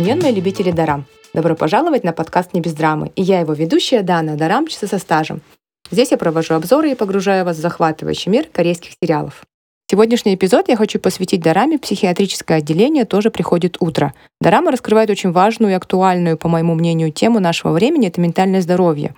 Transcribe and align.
Мои 0.00 0.32
любители 0.32 0.70
дарам. 0.70 1.04
Добро 1.34 1.54
пожаловать 1.54 2.04
на 2.04 2.14
подкаст 2.14 2.54
«Не 2.54 2.62
без 2.62 2.72
драмы». 2.72 3.12
И 3.16 3.22
я 3.22 3.40
его 3.40 3.52
ведущая 3.52 4.00
Дана, 4.00 4.34
дарамчица 4.34 4.86
со 4.86 4.98
стажем. 4.98 5.42
Здесь 5.90 6.10
я 6.10 6.16
провожу 6.16 6.54
обзоры 6.54 6.92
и 6.92 6.94
погружаю 6.94 7.44
вас 7.44 7.58
в 7.58 7.60
захватывающий 7.60 8.30
мир 8.30 8.46
корейских 8.50 8.92
сериалов. 9.02 9.42
Сегодняшний 9.90 10.36
эпизод 10.36 10.70
я 10.70 10.76
хочу 10.76 10.98
посвятить 11.00 11.42
дараме 11.42 11.78
психиатрическое 11.78 12.58
отделение 12.58 13.04
«Тоже 13.04 13.30
приходит 13.30 13.76
утро». 13.80 14.14
Дарама 14.40 14.72
раскрывает 14.72 15.10
очень 15.10 15.32
важную 15.32 15.72
и 15.72 15.76
актуальную, 15.76 16.38
по 16.38 16.48
моему 16.48 16.74
мнению, 16.74 17.12
тему 17.12 17.38
нашего 17.38 17.72
времени— 17.72 18.08
это 18.08 18.22
ментальное 18.22 18.62
здоровье. 18.62 19.14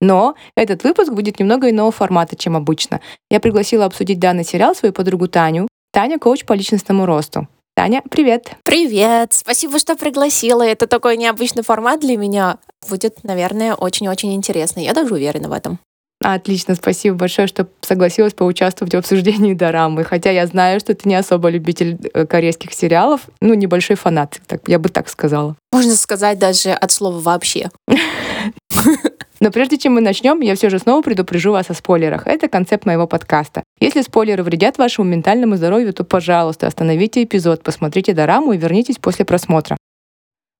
Но 0.00 0.34
этот 0.56 0.82
выпуск 0.82 1.12
будет 1.12 1.40
немного 1.40 1.68
иного 1.68 1.92
формата, 1.92 2.36
чем 2.36 2.56
обычно. 2.56 3.02
Я 3.30 3.38
пригласила 3.38 3.84
обсудить 3.84 4.18
данный 4.18 4.44
сериал 4.44 4.74
свою 4.74 4.94
подругу 4.94 5.28
Таню. 5.28 5.68
Таня— 5.92 6.18
коуч 6.18 6.46
по 6.46 6.54
личностному 6.54 7.04
росту. 7.04 7.48
Таня, 7.74 8.02
привет. 8.10 8.52
Привет. 8.64 9.32
Спасибо, 9.32 9.78
что 9.78 9.96
пригласила. 9.96 10.62
Это 10.62 10.86
такой 10.86 11.16
необычный 11.16 11.62
формат 11.62 12.00
для 12.00 12.18
меня. 12.18 12.58
Будет, 12.86 13.24
наверное, 13.24 13.74
очень-очень 13.74 14.34
интересно. 14.34 14.80
Я 14.80 14.92
даже 14.92 15.14
уверена 15.14 15.48
в 15.48 15.52
этом. 15.52 15.78
Отлично, 16.22 16.74
спасибо 16.74 17.16
большое, 17.16 17.48
что 17.48 17.66
согласилась 17.80 18.34
поучаствовать 18.34 18.94
в 18.94 18.98
обсуждении 18.98 19.54
дорамы. 19.54 20.04
Хотя 20.04 20.30
я 20.30 20.46
знаю, 20.46 20.80
что 20.80 20.94
ты 20.94 21.08
не 21.08 21.14
особо 21.14 21.48
любитель 21.48 21.98
э, 22.12 22.26
корейских 22.26 22.74
сериалов, 22.74 23.22
ну, 23.40 23.54
небольшой 23.54 23.96
фанат, 23.96 24.38
так, 24.46 24.68
я 24.68 24.78
бы 24.78 24.90
так 24.90 25.08
сказала. 25.08 25.56
Можно 25.72 25.96
сказать 25.96 26.38
даже 26.38 26.70
от 26.70 26.92
слова 26.92 27.18
«вообще». 27.20 27.70
Но 29.42 29.50
прежде 29.50 29.76
чем 29.76 29.94
мы 29.94 30.00
начнем, 30.00 30.38
я 30.38 30.54
все 30.54 30.70
же 30.70 30.78
снова 30.78 31.02
предупрежу 31.02 31.50
вас 31.50 31.68
о 31.68 31.74
спойлерах. 31.74 32.28
Это 32.28 32.46
концепт 32.46 32.86
моего 32.86 33.08
подкаста. 33.08 33.64
Если 33.80 34.02
спойлеры 34.02 34.44
вредят 34.44 34.78
вашему 34.78 35.08
ментальному 35.08 35.56
здоровью, 35.56 35.92
то, 35.92 36.04
пожалуйста, 36.04 36.68
остановите 36.68 37.24
эпизод, 37.24 37.64
посмотрите 37.64 38.12
дораму 38.12 38.52
и 38.52 38.56
вернитесь 38.56 38.98
после 38.98 39.24
просмотра. 39.24 39.76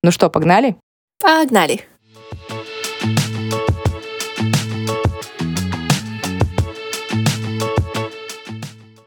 Ну 0.02 0.10
что, 0.10 0.28
погнали? 0.30 0.74
Погнали. 1.22 1.82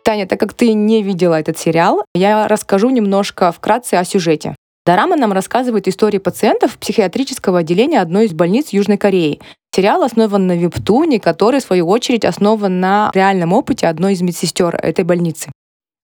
Таня, 0.05 0.25
так 0.25 0.39
как 0.39 0.53
ты 0.53 0.71
не 0.71 1.03
видела 1.03 1.37
этот 1.37 1.57
сериал, 1.57 2.05
я 2.13 2.47
расскажу 2.47 2.91
немножко 2.91 3.51
вкратце 3.51 3.95
о 3.95 4.05
сюжете. 4.05 4.55
Дорама 4.85 5.15
нам 5.15 5.33
рассказывает 5.33 5.87
истории 5.87 6.19
пациентов 6.19 6.77
психиатрического 6.77 7.59
отделения 7.59 7.99
одной 7.99 8.27
из 8.27 8.33
больниц 8.33 8.69
Южной 8.69 8.97
Кореи. 8.97 9.41
Сериал 9.75 10.03
основан 10.03 10.47
на 10.47 10.55
вебтуне, 10.55 11.19
который, 11.19 11.59
в 11.59 11.63
свою 11.63 11.89
очередь, 11.89 12.23
основан 12.23 12.79
на 12.79 13.11
реальном 13.13 13.51
опыте 13.51 13.87
одной 13.87 14.13
из 14.13 14.21
медсестер 14.21 14.73
этой 14.73 15.03
больницы. 15.03 15.51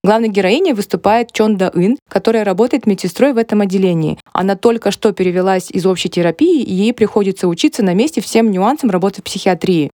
Главной 0.04 0.28
героиней 0.28 0.74
выступает 0.74 1.32
Чон 1.32 1.56
Да 1.56 1.70
Ин, 1.74 1.96
которая 2.06 2.44
работает 2.44 2.84
медсестрой 2.86 3.32
в 3.32 3.38
этом 3.38 3.62
отделении. 3.62 4.18
Она 4.34 4.56
только 4.56 4.90
что 4.90 5.12
перевелась 5.12 5.70
из 5.70 5.86
общей 5.86 6.10
терапии, 6.10 6.62
и 6.62 6.70
ей 6.70 6.92
приходится 6.92 7.48
учиться 7.48 7.82
на 7.82 7.94
месте 7.94 8.20
всем 8.20 8.50
нюансам 8.50 8.90
работы 8.90 9.22
в 9.22 9.24
психиатрии. 9.24 9.90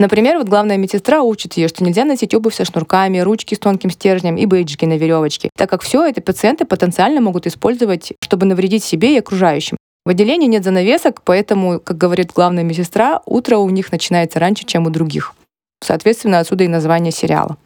Например, 0.00 0.38
вот 0.38 0.48
главная 0.48 0.76
медсестра 0.76 1.22
учит 1.22 1.52
ее, 1.52 1.68
что 1.68 1.84
нельзя 1.84 2.04
носить 2.04 2.34
обувь 2.34 2.56
со 2.56 2.64
шнурками, 2.64 3.18
ручки 3.18 3.54
с 3.54 3.60
тонким 3.60 3.90
стержнем 3.90 4.36
и 4.36 4.44
бейджики 4.44 4.86
на 4.86 4.98
веревочке, 4.98 5.50
так 5.56 5.70
как 5.70 5.82
все 5.82 6.04
это 6.04 6.20
пациенты 6.20 6.64
потенциально 6.64 7.20
могут 7.20 7.46
использовать, 7.46 8.12
чтобы 8.20 8.44
навредить 8.46 8.82
себе 8.82 9.14
и 9.14 9.18
окружающим. 9.18 9.76
В 10.04 10.10
отделении 10.10 10.46
нет 10.46 10.64
занавесок, 10.64 11.22
поэтому, 11.22 11.80
как 11.80 11.96
говорит 11.96 12.30
главная 12.32 12.62
медсестра, 12.62 13.22
утро 13.24 13.56
у 13.56 13.70
них 13.70 13.90
начинается 13.90 14.38
раньше, 14.38 14.66
чем 14.66 14.86
у 14.86 14.90
других. 14.90 15.34
Соответственно, 15.82 16.40
отсюда 16.40 16.64
и 16.64 16.68
название 16.68 17.10
сериала. 17.10 17.56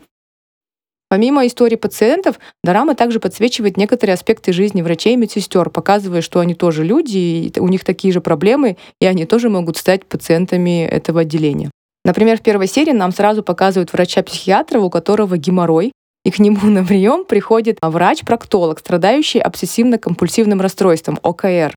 Помимо 1.10 1.46
истории 1.46 1.76
пациентов, 1.76 2.38
Дорама 2.62 2.94
также 2.94 3.18
подсвечивает 3.18 3.76
некоторые 3.76 4.14
аспекты 4.14 4.52
жизни 4.52 4.82
врачей 4.82 5.14
и 5.14 5.16
медсестер, 5.16 5.70
показывая, 5.70 6.20
что 6.20 6.40
они 6.40 6.54
тоже 6.54 6.84
люди, 6.84 7.16
и 7.16 7.58
у 7.58 7.66
них 7.68 7.82
такие 7.82 8.12
же 8.12 8.20
проблемы, 8.20 8.76
и 9.00 9.06
они 9.06 9.24
тоже 9.24 9.48
могут 9.48 9.78
стать 9.78 10.04
пациентами 10.04 10.84
этого 10.84 11.22
отделения. 11.22 11.70
Например, 12.04 12.38
в 12.38 12.42
первой 12.42 12.68
серии 12.68 12.92
нам 12.92 13.12
сразу 13.12 13.42
показывают 13.42 13.92
врача-психиатра, 13.92 14.78
у 14.80 14.90
которого 14.90 15.38
геморрой, 15.38 15.92
и 16.24 16.30
к 16.30 16.38
нему 16.38 16.68
на 16.68 16.84
прием 16.84 17.24
приходит 17.24 17.78
врач-проктолог, 17.80 18.78
страдающий 18.78 19.40
обсессивно-компульсивным 19.40 20.60
расстройством, 20.60 21.18
ОКР. 21.22 21.74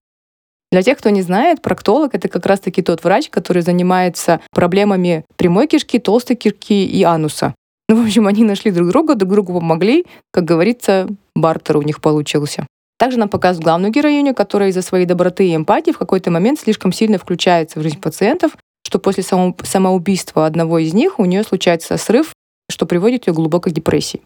Для 0.72 0.84
тех, 0.84 0.98
кто 0.98 1.10
не 1.10 1.22
знает, 1.22 1.62
проктолог— 1.62 2.12
это 2.16 2.30
как 2.30 2.46
раз-таки 2.46 2.82
тот 2.82 3.04
врач, 3.04 3.30
который 3.30 3.62
занимается 3.62 4.40
проблемами 4.52 5.26
прямой 5.36 5.68
кишки, 5.68 6.00
толстой 6.00 6.36
кишки 6.36 6.86
и 6.86 7.04
ануса. 7.04 7.54
Ну, 7.90 8.02
в 8.02 8.06
общем, 8.06 8.28
они 8.28 8.44
нашли 8.44 8.72
друг 8.72 8.88
друга, 8.90 9.16
друг 9.16 9.32
другу 9.32 9.54
помогли. 9.60 10.06
Как 10.32 10.46
говорится, 10.46 11.08
бартер 11.36 11.78
у 11.78 11.82
них 11.82 12.00
получился. 12.00 12.66
Также 12.98 13.20
нам 13.20 13.28
показывают 13.28 13.66
главную 13.66 13.92
героиню, 13.92 14.34
которая 14.34 14.70
из-за 14.70 14.82
своей 14.82 15.06
доброты 15.06 15.50
и 15.50 15.56
эмпатии 15.56 15.92
в 15.92 15.98
какой-то 15.98 16.32
момент 16.32 16.60
слишком 16.60 16.94
сильно 16.94 17.18
включается 17.18 17.80
в 17.80 17.84
жизнь 17.84 18.00
пациентов 18.00 18.54
что 18.92 19.00
после 19.00 19.24
самоубийства 19.24 20.46
одного 20.46 20.80
из 20.80 20.94
них 20.94 21.20
у 21.20 21.26
нее 21.26 21.44
случается 21.44 21.96
срыв, 21.96 22.34
что 22.70 22.86
приводит 22.86 23.28
ее 23.28 23.34
к 23.34 23.38
глубокой 23.38 23.72
депрессии. 23.72 24.22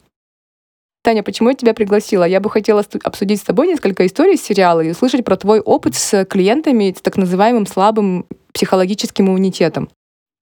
Таня, 1.06 1.22
почему 1.22 1.50
я 1.50 1.56
тебя 1.56 1.76
пригласила? 1.76 2.24
Я 2.24 2.40
бы 2.40 2.50
хотела 2.50 2.84
обсудить 3.04 3.40
с 3.40 3.44
тобой 3.44 3.68
несколько 3.68 4.08
историй 4.08 4.38
сериала 4.38 4.82
и 4.82 4.90
услышать 4.90 5.24
про 5.24 5.38
твой 5.38 5.60
опыт 5.60 5.94
с 5.94 6.26
клиентами 6.26 6.96
с 6.98 7.00
так 7.00 7.16
называемым 7.16 7.68
слабым 7.68 8.26
психологическим 8.54 9.28
иммунитетом. 9.28 9.88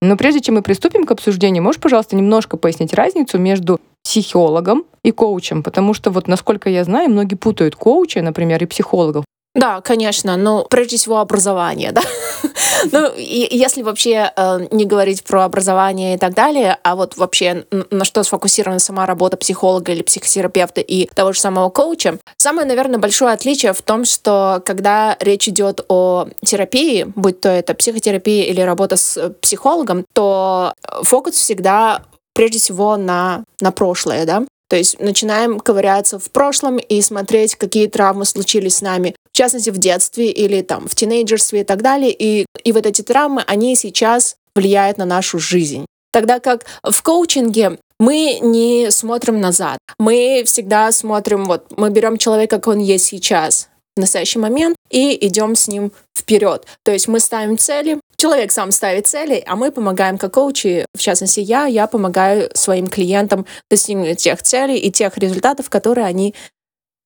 Но 0.01 0.15
прежде 0.15 0.39
чем 0.39 0.55
мы 0.55 0.61
приступим 0.61 1.05
к 1.05 1.11
обсуждению, 1.11 1.63
можешь, 1.63 1.81
пожалуйста, 1.81 2.15
немножко 2.15 2.55
пояснить 2.55 2.93
разницу 2.93 3.37
между 3.39 3.81
психологом 4.05 4.85
и 5.03 5.11
коучем? 5.11 5.63
Потому 5.63 5.93
что, 5.93 6.11
вот 6.11 6.29
насколько 6.29 6.69
я 6.69 6.85
знаю, 6.85 7.09
многие 7.09 7.35
путают 7.35 7.75
коуча, 7.75 8.21
например, 8.21 8.63
и 8.63 8.65
психологов. 8.65 9.25
Да, 9.55 9.81
конечно, 9.81 10.35
но 10.35 10.65
прежде 10.67 10.97
всего 10.97 11.19
образование, 11.19 11.91
да. 11.91 12.01
ну, 12.91 13.11
и, 13.15 13.47
если 13.51 13.83
вообще 13.83 14.31
э, 14.35 14.67
не 14.71 14.85
говорить 14.85 15.23
про 15.23 15.45
образование 15.45 16.15
и 16.15 16.17
так 16.17 16.33
далее, 16.33 16.79
а 16.83 16.95
вот 16.95 17.17
вообще 17.17 17.65
на 17.91 18.03
что 18.03 18.23
сфокусирована 18.23 18.79
сама 18.79 19.05
работа 19.05 19.37
психолога 19.37 19.91
или 19.91 20.01
психотерапевта 20.01 20.81
и 20.81 21.07
того 21.13 21.33
же 21.33 21.39
самого 21.39 21.69
коуча, 21.69 22.17
самое, 22.37 22.67
наверное, 22.67 22.97
большое 22.97 23.33
отличие 23.33 23.73
в 23.73 23.81
том, 23.83 24.05
что 24.05 24.59
когда 24.65 25.17
речь 25.19 25.47
идет 25.47 25.85
о 25.87 26.27
терапии, 26.43 27.03
будь 27.15 27.39
то 27.41 27.49
это 27.49 27.75
психотерапия 27.75 28.45
или 28.45 28.61
работа 28.61 28.97
с 28.97 29.29
психологом, 29.41 30.03
то 30.13 30.73
фокус 31.03 31.35
всегда 31.35 32.01
прежде 32.33 32.57
всего 32.57 32.97
на, 32.97 33.43
на 33.61 33.71
прошлое, 33.71 34.25
да. 34.25 34.43
То 34.73 34.77
есть 34.77 34.99
начинаем 34.99 35.59
ковыряться 35.59 36.17
в 36.17 36.31
прошлом 36.31 36.77
и 36.77 36.99
смотреть, 37.03 37.53
какие 37.53 37.85
травмы 37.85 38.25
случились 38.25 38.77
с 38.77 38.81
нами, 38.81 39.15
в 39.31 39.37
частности, 39.37 39.69
в 39.69 39.77
детстве 39.77 40.31
или 40.31 40.63
там 40.63 40.87
в 40.87 40.95
тинейджерстве 40.95 41.61
и 41.61 41.63
так 41.63 41.83
далее. 41.83 42.11
И, 42.11 42.47
и 42.63 42.71
вот 42.71 42.87
эти 42.87 43.03
травмы, 43.03 43.43
они 43.45 43.75
сейчас 43.75 44.35
влияют 44.55 44.97
на 44.97 45.05
нашу 45.05 45.37
жизнь. 45.37 45.85
Тогда 46.11 46.39
как 46.39 46.65
в 46.81 47.03
коучинге 47.03 47.77
мы 47.99 48.39
не 48.41 48.89
смотрим 48.89 49.39
назад. 49.39 49.77
Мы 49.99 50.41
всегда 50.43 50.91
смотрим, 50.91 51.45
вот 51.45 51.77
мы 51.77 51.91
берем 51.91 52.17
человека, 52.17 52.57
как 52.57 52.65
он 52.73 52.79
есть 52.79 53.05
сейчас, 53.05 53.69
в 53.95 53.99
настоящий 53.99 54.39
момент, 54.39 54.75
и 54.89 55.17
идем 55.27 55.55
с 55.55 55.67
ним 55.67 55.91
вперед. 56.17 56.65
То 56.83 56.91
есть 56.91 57.07
мы 57.07 57.19
ставим 57.19 57.57
цели, 57.57 57.99
человек 58.17 58.51
сам 58.51 58.71
ставит 58.71 59.07
цели, 59.07 59.43
а 59.45 59.55
мы 59.55 59.71
помогаем 59.71 60.17
как 60.17 60.33
коучи, 60.33 60.85
в 60.95 60.99
частности 60.99 61.39
я, 61.39 61.65
я 61.65 61.87
помогаю 61.87 62.49
своим 62.53 62.87
клиентам 62.87 63.45
достигнуть 63.69 64.17
тех 64.17 64.41
целей 64.41 64.77
и 64.77 64.91
тех 64.91 65.17
результатов, 65.17 65.69
которые 65.69 66.07
они 66.07 66.33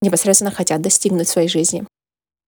непосредственно 0.01 0.51
хотят 0.51 0.81
достигнуть 0.81 1.27
в 1.27 1.31
своей 1.31 1.47
жизни. 1.47 1.85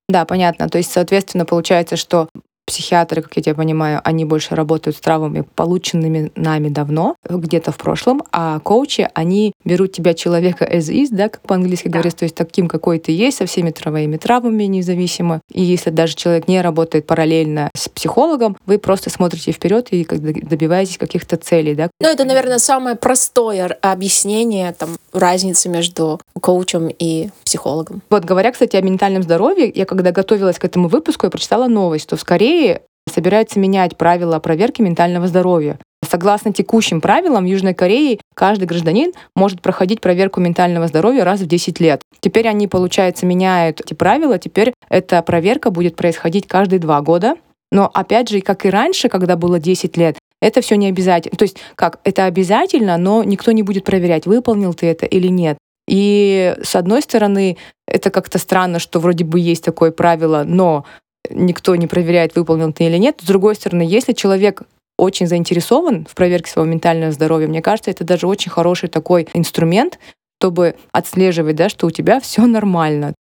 Да, 0.08 0.26
понятно. 0.26 0.70
То 0.70 0.78
есть, 0.78 0.92
соответственно, 0.92 1.46
получается, 1.46 1.96
что 1.96 2.30
психиатры, 2.70 3.24
как 3.24 3.36
я 3.36 3.42
тебя 3.42 3.56
понимаю, 3.56 4.00
они 4.04 4.26
больше 4.26 4.56
работают 4.56 4.96
с 4.96 5.00
травмами, 5.00 5.44
полученными 5.56 6.32
нами 6.36 6.70
давно, 6.70 7.16
где-то 7.28 7.72
в 7.72 7.78
прошлом, 7.78 8.22
а 8.32 8.60
коучи, 8.60 9.10
они 9.16 9.54
берут 9.66 9.92
тебя 9.92 10.14
человека 10.14 10.66
as 10.66 10.92
is, 10.92 11.08
да, 11.10 11.30
как 11.30 11.42
по-английски 11.42 11.88
да. 11.88 11.94
говорится, 11.94 12.20
то 12.20 12.26
есть 12.26 12.36
таким, 12.36 12.68
какой 12.68 13.00
ты 13.00 13.12
есть, 13.12 13.38
со 13.38 13.48
всеми 13.48 13.72
травмами, 13.72 14.18
травмами 14.18 14.66
независимо. 14.66 15.42
И 15.52 15.64
если 15.64 15.90
даже 15.90 16.16
человек 16.16 16.48
не 16.48 16.62
работает 16.62 17.08
параллельно 17.08 17.72
с 17.76 17.90
психологом, 17.90 18.56
вы 18.68 18.78
просто 18.78 19.10
смотрите 19.10 19.52
вперед 19.52 19.88
и 19.92 20.06
добиваетесь 20.06 21.00
каких-то 21.00 21.38
целей, 21.38 21.74
да? 21.74 21.90
Ну, 22.00 22.08
это, 22.08 22.24
наверное, 22.24 22.60
самое 22.60 22.96
простое 22.96 23.66
объяснение 23.82 24.74
там, 24.74 24.90
разницы 25.12 25.70
между 25.70 26.22
коучем 26.40 26.88
и 26.88 27.30
психологом. 27.44 28.04
Вот, 28.12 28.26
говоря, 28.26 28.52
кстати, 28.52 28.76
о 28.76 28.82
ментальном 28.82 29.24
здоровье, 29.24 29.72
я 29.74 29.86
когда 29.86 30.12
готовилась 30.12 30.60
к 30.60 30.66
этому 30.66 30.88
выпуску, 30.88 31.26
я 31.26 31.32
прочитала 31.32 31.68
новость, 31.68 32.04
что 32.04 32.16
в 32.16 32.24
Корее 32.24 32.59
Корее 32.60 32.82
собираются 33.10 33.58
менять 33.58 33.96
правила 33.96 34.38
проверки 34.40 34.82
ментального 34.82 35.28
здоровья. 35.28 35.80
Согласно 36.06 36.52
текущим 36.52 37.00
правилам, 37.00 37.46
в 37.46 37.48
Южной 37.48 37.74
Корее 37.74 38.20
каждый 38.36 38.66
гражданин 38.66 39.14
может 39.34 39.62
проходить 39.62 40.02
проверку 40.02 40.42
ментального 40.42 40.88
здоровья 40.88 41.24
раз 41.24 41.40
в 41.40 41.48
10 41.48 41.80
лет. 41.80 42.02
Теперь 42.20 42.50
они, 42.50 42.68
получается, 42.68 43.26
меняют 43.26 43.80
эти 43.80 43.94
правила. 43.94 44.38
Теперь 44.38 44.74
эта 44.90 45.22
проверка 45.22 45.72
будет 45.72 45.96
происходить 45.96 46.48
каждые 46.48 46.80
два 46.80 47.00
года. 47.02 47.36
Но 47.72 47.90
опять 47.94 48.28
же, 48.28 48.42
как 48.42 48.66
и 48.66 48.70
раньше, 48.70 49.08
когда 49.08 49.38
было 49.38 49.58
10 49.60 49.96
лет, 49.96 50.18
это 50.42 50.60
все 50.60 50.76
не 50.76 50.88
обязательно. 50.88 51.38
То 51.38 51.44
есть 51.44 51.58
как, 51.76 52.00
это 52.04 52.26
обязательно, 52.26 52.98
но 52.98 53.24
никто 53.24 53.54
не 53.54 53.64
будет 53.64 53.86
проверять, 53.86 54.26
выполнил 54.26 54.74
ты 54.74 54.88
это 54.88 55.06
или 55.06 55.28
нет. 55.28 55.58
И 55.88 56.56
с 56.62 56.76
одной 56.76 57.02
стороны, 57.02 57.58
это 57.88 58.12
как-то 58.12 58.38
странно, 58.38 58.80
что 58.80 59.00
вроде 59.00 59.24
бы 59.24 59.40
есть 59.40 59.64
такое 59.64 59.92
правило, 59.92 60.44
но 60.46 60.86
никто 61.30 61.76
не 61.76 61.88
проверяет, 61.88 62.36
выполнен 62.36 62.74
ты 62.74 62.86
или 62.86 62.98
нет. 62.98 63.20
С 63.22 63.26
другой 63.26 63.56
стороны, 63.56 63.82
если 63.82 64.14
человек 64.14 64.64
очень 64.98 65.28
заинтересован 65.28 66.06
в 66.06 66.16
проверке 66.16 66.52
своего 66.52 66.70
ментального 66.70 67.12
здоровья, 67.12 67.48
мне 67.48 67.62
кажется, 67.62 67.92
это 67.92 68.04
даже 68.04 68.28
очень 68.28 68.52
хороший 68.52 68.90
такой 68.90 69.28
инструмент, 69.34 70.00
чтобы 70.40 70.76
отслеживать, 70.92 71.56
да, 71.56 71.70
что 71.70 71.88
у 71.88 71.92
тебя 71.92 72.20
все 72.20 72.46
нормально. 72.46 73.14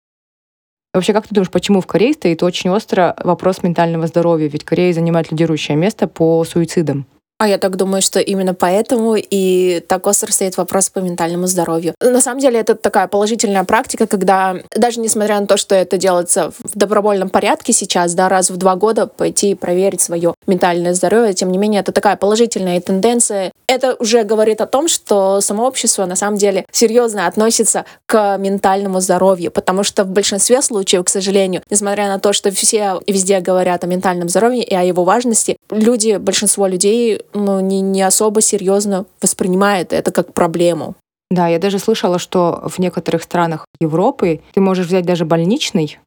Вообще, 0.93 1.13
как 1.13 1.29
ты 1.29 1.35
думаешь, 1.35 1.51
почему 1.51 1.81
в 1.81 1.87
Корее 1.87 2.15
стоит 2.15 2.43
очень 2.43 2.71
остро 2.71 3.15
вопрос 3.23 3.63
ментального 3.63 4.07
здоровья? 4.07 4.49
Ведь 4.49 4.65
Корея 4.65 4.95
занимает 4.95 5.31
лидирующее 5.31 5.77
место 5.77 6.09
по 6.09 6.43
суицидам. 6.45 7.07
А 7.39 7.49
я 7.49 7.59
так 7.59 7.77
думаю, 7.77 8.01
что 8.01 8.19
именно 8.19 8.55
поэтому 8.55 9.15
и 9.17 9.81
так 9.81 10.07
остро 10.07 10.33
стоит 10.33 10.57
вопрос 10.57 10.89
по 10.89 11.01
ментальному 11.01 11.47
здоровью. 11.47 11.95
На 12.01 12.23
самом 12.23 12.41
деле 12.41 12.59
это 12.59 12.75
такая 12.75 13.09
положительная 13.09 13.65
практика, 13.65 14.07
когда 14.07 14.57
даже 14.75 15.01
несмотря 15.01 15.39
на 15.39 15.47
то, 15.47 15.59
что 15.59 15.75
это 15.75 15.99
делается 15.99 16.53
в 16.59 16.79
добровольном 16.79 17.29
порядке 17.29 17.75
сейчас, 17.75 18.15
да, 18.15 18.31
раз 18.31 18.49
в 18.49 18.57
два 18.57 18.75
года 18.77 19.07
пойти 19.07 19.55
проверить 19.55 20.01
свое 20.01 20.35
ментальное 20.47 20.95
здоровье, 20.95 21.35
тем 21.35 21.53
не 21.53 21.59
менее 21.59 21.83
это 21.83 21.93
такая 21.93 22.17
положительная 22.17 22.81
тенденция. 22.81 23.53
Это 23.67 23.97
уже 23.99 24.23
говорит 24.23 24.63
о 24.63 24.67
том, 24.67 24.89
что 24.89 25.43
само 25.43 25.67
общество 25.67 26.07
на 26.07 26.17
самом 26.17 26.39
деле 26.39 26.65
серьезно 26.73 27.27
относится 27.27 27.85
к 28.07 28.39
ментальному 28.39 29.01
здоровью, 29.01 29.51
потому 29.51 29.83
что 29.83 30.05
в 30.05 30.09
большинстве 30.09 30.63
случаев, 30.63 31.05
к 31.05 31.11
сожалению, 31.11 31.63
несмотря 31.69 32.09
на 32.09 32.19
то, 32.19 32.33
что 32.33 32.51
все 32.51 33.03
везде 33.07 33.41
говорят 33.41 33.85
о 33.85 33.89
ментальном 33.89 34.31
здоровье 34.31 34.63
и 34.63 34.75
о 34.75 34.83
его 34.83 35.05
важности, 35.05 35.59
люди, 35.71 36.17
большинство 36.17 36.67
людей 36.67 37.21
ну, 37.35 37.61
не, 37.61 37.81
не 37.81 38.03
особо 38.03 38.41
серьезно 38.41 39.07
воспринимает 39.21 39.93
это 39.93 40.11
как 40.11 40.33
проблему. 40.33 40.95
Да, 41.31 41.49
я 41.49 41.59
даже 41.59 41.79
слышала, 41.79 42.19
что 42.19 42.63
в 42.67 42.79
некоторых 42.79 43.23
странах 43.23 43.67
Европы 43.81 44.41
ты 44.55 44.61
можешь 44.61 44.87
взять 44.87 45.05
даже 45.05 45.25
больничный, 45.25 45.99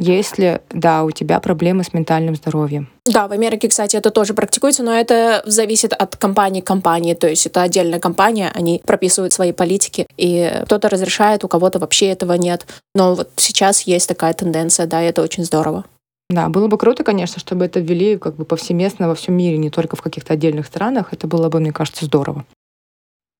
если, 0.00 0.60
да, 0.70 1.04
у 1.04 1.10
тебя 1.10 1.40
проблемы 1.40 1.84
с 1.84 1.92
ментальным 1.92 2.34
здоровьем. 2.34 2.88
Да, 3.06 3.28
в 3.28 3.32
Америке, 3.32 3.68
кстати, 3.68 3.96
это 3.96 4.10
тоже 4.10 4.34
практикуется, 4.34 4.82
но 4.82 4.92
это 4.92 5.42
зависит 5.46 5.92
от 5.92 6.16
компании 6.16 6.60
к 6.60 6.66
компании. 6.66 7.14
То 7.14 7.28
есть 7.28 7.46
это 7.46 7.62
отдельная 7.62 8.00
компания, 8.00 8.50
они 8.54 8.82
прописывают 8.84 9.32
свои 9.32 9.52
политики, 9.52 10.06
и 10.16 10.62
кто-то 10.64 10.88
разрешает, 10.88 11.44
у 11.44 11.48
кого-то 11.48 11.78
вообще 11.78 12.06
этого 12.08 12.32
нет. 12.34 12.66
Но 12.94 13.14
вот 13.14 13.30
сейчас 13.36 13.82
есть 13.82 14.08
такая 14.08 14.32
тенденция, 14.32 14.86
да, 14.86 15.02
и 15.02 15.06
это 15.06 15.22
очень 15.22 15.44
здорово. 15.44 15.84
Да, 16.30 16.48
было 16.48 16.68
бы 16.68 16.78
круто, 16.78 17.04
конечно, 17.04 17.38
чтобы 17.38 17.66
это 17.66 17.80
ввели 17.80 18.16
как 18.18 18.36
бы 18.36 18.44
повсеместно 18.44 19.08
во 19.08 19.14
всем 19.14 19.34
мире, 19.34 19.58
не 19.58 19.70
только 19.70 19.96
в 19.96 20.02
каких-то 20.02 20.32
отдельных 20.32 20.66
странах. 20.66 21.12
Это 21.12 21.26
было 21.26 21.48
бы, 21.48 21.60
мне 21.60 21.72
кажется, 21.72 22.06
здорово. 22.06 22.44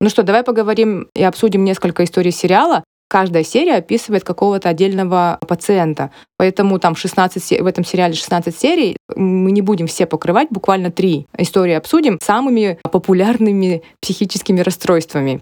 Ну 0.00 0.10
что, 0.10 0.22
давай 0.22 0.42
поговорим 0.42 1.08
и 1.14 1.22
обсудим 1.22 1.64
несколько 1.64 2.04
историй 2.04 2.30
сериала. 2.30 2.84
Каждая 3.08 3.44
серия 3.44 3.76
описывает 3.76 4.24
какого-то 4.24 4.68
отдельного 4.68 5.38
пациента. 5.46 6.10
Поэтому 6.36 6.78
там 6.78 6.96
16, 6.96 7.60
в 7.60 7.66
этом 7.66 7.84
сериале 7.84 8.14
16 8.14 8.58
серий. 8.58 8.96
Мы 9.14 9.52
не 9.52 9.62
будем 9.62 9.86
все 9.86 10.06
покрывать, 10.06 10.48
буквально 10.50 10.90
три 10.90 11.26
истории 11.38 11.74
обсудим 11.74 12.18
самыми 12.20 12.78
популярными 12.90 13.82
психическими 14.00 14.60
расстройствами. 14.60 15.40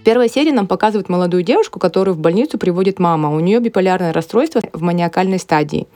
В 0.00 0.02
первой 0.02 0.30
серии 0.30 0.50
нам 0.50 0.66
показывают 0.66 1.10
молодую 1.10 1.42
девушку, 1.42 1.78
которую 1.78 2.14
в 2.14 2.18
больницу 2.18 2.56
приводит 2.56 2.98
мама. 2.98 3.30
У 3.34 3.38
нее 3.38 3.60
биполярное 3.60 4.14
расстройство 4.14 4.62
в 4.72 4.80
маниакальной 4.80 5.38
стадии. 5.38 5.88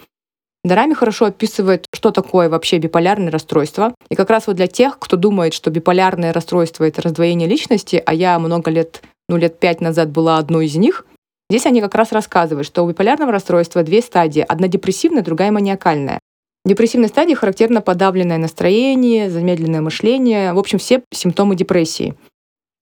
Дарами 0.62 0.92
хорошо 0.92 1.24
описывает, 1.24 1.86
что 1.90 2.10
такое 2.10 2.50
вообще 2.50 2.76
биполярное 2.76 3.30
расстройство. 3.30 3.94
И 4.10 4.14
как 4.14 4.28
раз 4.28 4.46
вот 4.46 4.56
для 4.56 4.66
тех, 4.66 4.98
кто 4.98 5.16
думает, 5.16 5.54
что 5.54 5.70
биполярное 5.70 6.34
расстройство— 6.34 6.84
это 6.86 7.00
раздвоение 7.00 7.48
личности, 7.48 8.02
а 8.04 8.12
я 8.12 8.38
много 8.38 8.70
лет, 8.70 9.02
ну 9.30 9.38
лет 9.38 9.58
пять 9.58 9.80
назад 9.80 10.10
была 10.10 10.36
одной 10.36 10.66
из 10.66 10.76
них, 10.76 11.06
здесь 11.48 11.64
они 11.64 11.80
как 11.80 11.94
раз 11.94 12.12
рассказывают, 12.12 12.66
что 12.66 12.84
у 12.84 12.88
биполярного 12.90 13.32
расстройства 13.32 13.82
две 13.82 14.02
стадии. 14.02 14.44
Одна 14.46 14.68
депрессивная, 14.68 15.22
другая 15.22 15.50
маниакальная. 15.50 16.20
В 16.66 16.68
депрессивной 16.68 17.08
стадии 17.08 17.32
характерно 17.32 17.80
подавленное 17.80 18.36
настроение, 18.36 19.30
замедленное 19.30 19.80
мышление, 19.80 20.52
в 20.52 20.58
общем, 20.58 20.78
все 20.78 21.02
симптомы 21.10 21.56
депрессии. 21.56 22.14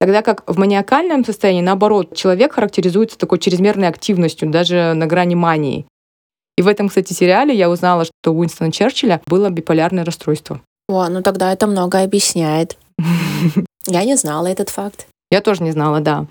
Тогда 0.03 0.21
как 0.21 0.43
в 0.47 0.59
маниакальном 0.59 1.23
состоянии, 1.23 1.61
наоборот, 1.61 2.13
человек 2.13 2.55
характеризуется 2.55 3.17
такой 3.17 3.39
чрезмерной 3.39 3.87
активностью, 3.87 4.49
даже 4.49 4.91
на 4.95 5.07
грани 5.07 5.33
мании. 5.33 5.85
И 6.57 6.61
в 6.61 6.67
этом, 6.67 6.89
кстати, 6.89 7.13
сериале 7.13 7.55
я 7.55 7.69
узнала, 7.69 8.03
что 8.03 8.33
у 8.33 8.39
Уинстона 8.39 8.69
Черчилля 8.69 9.21
было 9.27 9.49
биполярное 9.49 10.03
расстройство. 10.03 10.59
О, 10.89 11.07
ну 11.07 11.21
тогда 11.21 11.53
это 11.53 11.67
много 11.67 12.01
объясняет. 12.01 12.77
Я 13.87 14.03
не 14.03 14.17
знала 14.17 14.47
этот 14.47 14.67
факт. 14.67 15.07
Я 15.31 15.39
тоже 15.39 15.63
не 15.63 15.71
знала, 15.71 16.01
да. 16.01 16.27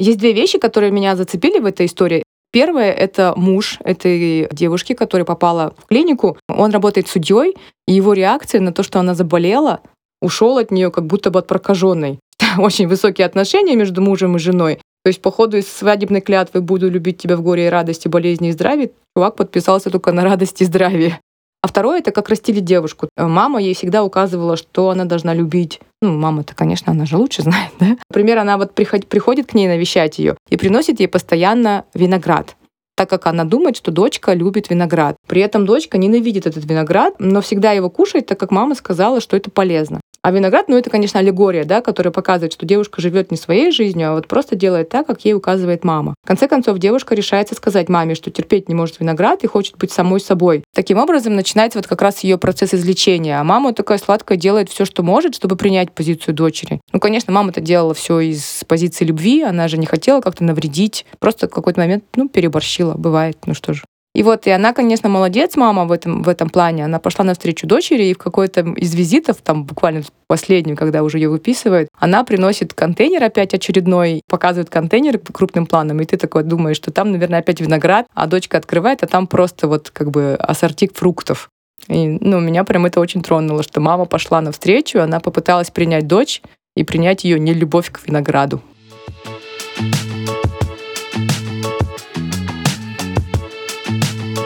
Есть 0.00 0.18
две 0.18 0.32
вещи, 0.32 0.58
которые 0.58 0.90
меня 0.90 1.14
зацепили 1.14 1.60
в 1.60 1.66
этой 1.66 1.86
истории. 1.86 2.24
Первое— 2.50 2.90
это 2.92 3.32
муж 3.36 3.78
этой 3.84 4.48
девушки, 4.50 4.92
которая 4.92 5.24
попала 5.24 5.72
в 5.78 5.86
клинику. 5.86 6.36
Он 6.48 6.72
работает 6.72 7.06
судьей, 7.06 7.54
и 7.86 7.92
его 7.92 8.12
реакция 8.12 8.60
на 8.60 8.72
то, 8.72 8.82
что 8.82 8.98
она 8.98 9.14
заболела, 9.14 9.82
ушел 10.20 10.58
от 10.58 10.72
нее 10.72 10.90
как 10.90 11.06
будто 11.06 11.30
бы 11.30 11.38
от 11.38 11.46
прокаженной. 11.46 12.18
очень 12.58 12.88
высокие 12.88 13.26
отношения 13.26 13.76
между 13.76 14.02
мужем 14.02 14.36
и 14.36 14.38
женой. 14.38 14.78
То 15.04 15.08
есть, 15.08 15.20
по 15.20 15.30
ходу 15.30 15.58
из 15.58 15.68
свадебной 15.68 16.20
клятвы 16.20 16.62
«буду 16.62 16.88
любить 16.88 17.18
тебя 17.18 17.36
в 17.36 17.42
горе 17.42 17.66
и 17.66 17.70
радости, 17.70 18.08
болезни 18.08 18.48
и 18.48 18.52
здравии» 18.52 18.92
чувак 19.16 19.36
подписался 19.36 19.90
только 19.90 20.12
на 20.12 20.24
радости 20.24 20.62
и 20.62 20.66
здравии. 20.66 21.18
А 21.62 21.66
второе— 21.66 21.98
это 22.00 22.10
как 22.10 22.28
растили 22.28 22.60
девушку. 22.60 23.08
Мама 23.16 23.60
ей 23.62 23.74
всегда 23.74 24.04
указывала, 24.04 24.56
что 24.56 24.90
она 24.90 25.04
должна 25.04 25.32
любить. 25.32 25.80
Ну, 26.02 26.16
мама-то, 26.18 26.54
конечно, 26.54 26.92
она 26.92 27.06
же 27.06 27.16
лучше 27.16 27.42
знает, 27.42 27.70
да? 27.80 27.96
Например, 28.10 28.38
она 28.38 28.58
вот 28.58 28.74
приходит 28.74 29.46
к 29.46 29.54
ней 29.54 29.68
навещать 29.68 30.18
ее 30.18 30.36
и 30.50 30.56
приносит 30.56 31.00
ей 31.00 31.06
постоянно 31.06 31.84
виноград 31.94 32.56
так 32.96 33.10
как 33.10 33.26
она 33.26 33.44
думает, 33.44 33.76
что 33.76 33.90
дочка 33.90 34.34
любит 34.34 34.70
виноград. 34.70 35.16
При 35.26 35.40
этом 35.40 35.66
дочка 35.66 35.98
ненавидит 35.98 36.46
этот 36.46 36.64
виноград, 36.64 37.14
но 37.18 37.40
всегда 37.40 37.72
его 37.72 37.90
кушает, 37.90 38.26
так 38.26 38.38
как 38.38 38.50
мама 38.50 38.74
сказала, 38.74 39.20
что 39.20 39.36
это 39.36 39.50
полезно. 39.50 40.00
А 40.24 40.30
виноград, 40.30 40.68
ну 40.68 40.78
это, 40.78 40.88
конечно, 40.88 41.20
аллегория, 41.20 41.64
да, 41.64 41.82
которая 41.82 42.10
показывает, 42.10 42.54
что 42.54 42.64
девушка 42.64 43.02
живет 43.02 43.30
не 43.30 43.36
своей 43.36 43.70
жизнью, 43.70 44.08
а 44.08 44.14
вот 44.14 44.26
просто 44.26 44.56
делает 44.56 44.88
так, 44.88 45.06
как 45.06 45.22
ей 45.26 45.34
указывает 45.34 45.84
мама. 45.84 46.14
В 46.24 46.26
конце 46.26 46.48
концов, 46.48 46.78
девушка 46.78 47.14
решается 47.14 47.54
сказать 47.54 47.90
маме, 47.90 48.14
что 48.14 48.30
терпеть 48.30 48.70
не 48.70 48.74
может 48.74 49.00
виноград 49.00 49.44
и 49.44 49.46
хочет 49.46 49.76
быть 49.76 49.92
самой 49.92 50.20
собой. 50.20 50.64
Таким 50.74 50.96
образом, 50.96 51.36
начинается 51.36 51.78
вот 51.78 51.86
как 51.86 52.00
раз 52.00 52.20
ее 52.20 52.38
процесс 52.38 52.72
излечения. 52.72 53.38
А 53.38 53.44
мама 53.44 53.74
такая 53.74 53.98
сладкая 53.98 54.38
делает 54.38 54.70
все, 54.70 54.86
что 54.86 55.02
может, 55.02 55.34
чтобы 55.34 55.56
принять 55.56 55.92
позицию 55.92 56.32
дочери. 56.32 56.80
Ну, 56.90 57.00
конечно, 57.00 57.30
мама-то 57.30 57.60
делала 57.60 57.92
все 57.92 58.20
из 58.20 58.64
позиции 58.66 59.04
любви, 59.04 59.42
она 59.42 59.68
же 59.68 59.76
не 59.76 59.84
хотела 59.84 60.22
как-то 60.22 60.42
навредить, 60.42 61.04
просто 61.18 61.48
в 61.48 61.50
какой-то 61.50 61.80
момент, 61.80 62.02
ну, 62.16 62.30
переборщила, 62.30 62.94
бывает, 62.94 63.36
ну 63.44 63.52
что 63.52 63.74
же. 63.74 63.82
И 64.14 64.22
вот, 64.22 64.46
и 64.46 64.50
она, 64.50 64.72
конечно, 64.72 65.08
молодец, 65.08 65.56
мама 65.56 65.86
в 65.86 65.92
этом, 65.92 66.22
в 66.22 66.28
этом 66.28 66.48
плане. 66.48 66.84
Она 66.84 67.00
пошла 67.00 67.24
навстречу 67.24 67.66
дочери, 67.66 68.04
и 68.04 68.14
в 68.14 68.18
какой-то 68.18 68.60
из 68.76 68.94
визитов, 68.94 69.38
там 69.42 69.64
буквально 69.64 70.02
последнюю, 70.28 70.76
когда 70.76 71.02
уже 71.02 71.18
ее 71.18 71.28
выписывают, 71.28 71.88
она 71.98 72.22
приносит 72.22 72.74
контейнер 72.74 73.24
опять 73.24 73.54
очередной, 73.54 74.22
показывает 74.28 74.70
контейнер 74.70 75.18
крупным 75.18 75.66
планом, 75.66 76.00
и 76.00 76.04
ты 76.04 76.16
такой 76.16 76.44
думаешь, 76.44 76.76
что 76.76 76.92
там, 76.92 77.10
наверное, 77.10 77.40
опять 77.40 77.60
виноград, 77.60 78.06
а 78.14 78.26
дочка 78.26 78.56
открывает, 78.56 79.02
а 79.02 79.08
там 79.08 79.26
просто 79.26 79.66
вот 79.66 79.90
как 79.90 80.12
бы 80.12 80.36
ассортик 80.38 80.94
фруктов. 80.94 81.50
И, 81.88 82.06
ну, 82.20 82.38
меня 82.38 82.62
прям 82.62 82.86
это 82.86 83.00
очень 83.00 83.20
тронуло, 83.20 83.64
что 83.64 83.80
мама 83.80 84.04
пошла 84.04 84.40
навстречу, 84.40 85.00
она 85.00 85.18
попыталась 85.18 85.70
принять 85.70 86.06
дочь 86.06 86.40
и 86.76 86.84
принять 86.84 87.24
ее 87.24 87.40
нелюбовь 87.40 87.90
к 87.90 88.06
винограду. 88.06 88.62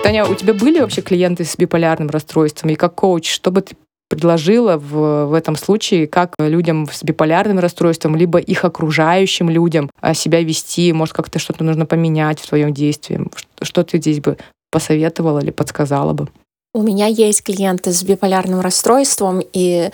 Таня, 0.02 0.24
у 0.24 0.34
тебя 0.34 0.54
были 0.54 0.80
вообще 0.80 1.02
клиенты 1.02 1.44
с 1.44 1.56
биполярным 1.56 2.08
расстройством? 2.08 2.70
И 2.70 2.76
как 2.76 2.94
коуч, 2.94 3.30
что 3.30 3.50
бы 3.50 3.62
ты 3.62 3.76
предложила 4.08 4.78
в, 4.78 5.26
в 5.26 5.34
этом 5.34 5.56
случае, 5.56 6.06
как 6.06 6.34
людям 6.38 6.88
с 6.90 7.02
биполярным 7.02 7.58
расстройством, 7.58 8.16
либо 8.16 8.38
их 8.38 8.64
окружающим 8.64 9.50
людям 9.50 9.90
а, 10.00 10.14
себя 10.14 10.40
вести? 10.40 10.92
Может, 10.92 11.14
как-то 11.14 11.38
что-то 11.38 11.64
нужно 11.64 11.84
поменять 11.84 12.40
в 12.40 12.48
твоем 12.48 12.72
действии? 12.72 13.20
Что 13.60 13.84
ты 13.84 13.98
здесь 13.98 14.20
бы 14.20 14.38
посоветовала 14.70 15.40
или 15.40 15.50
подсказала 15.50 16.12
бы? 16.12 16.28
У 16.74 16.82
меня 16.82 17.06
есть 17.06 17.42
клиенты 17.42 17.92
с 17.92 18.02
биполярным 18.02 18.60
расстройством, 18.60 19.42
и 19.52 19.90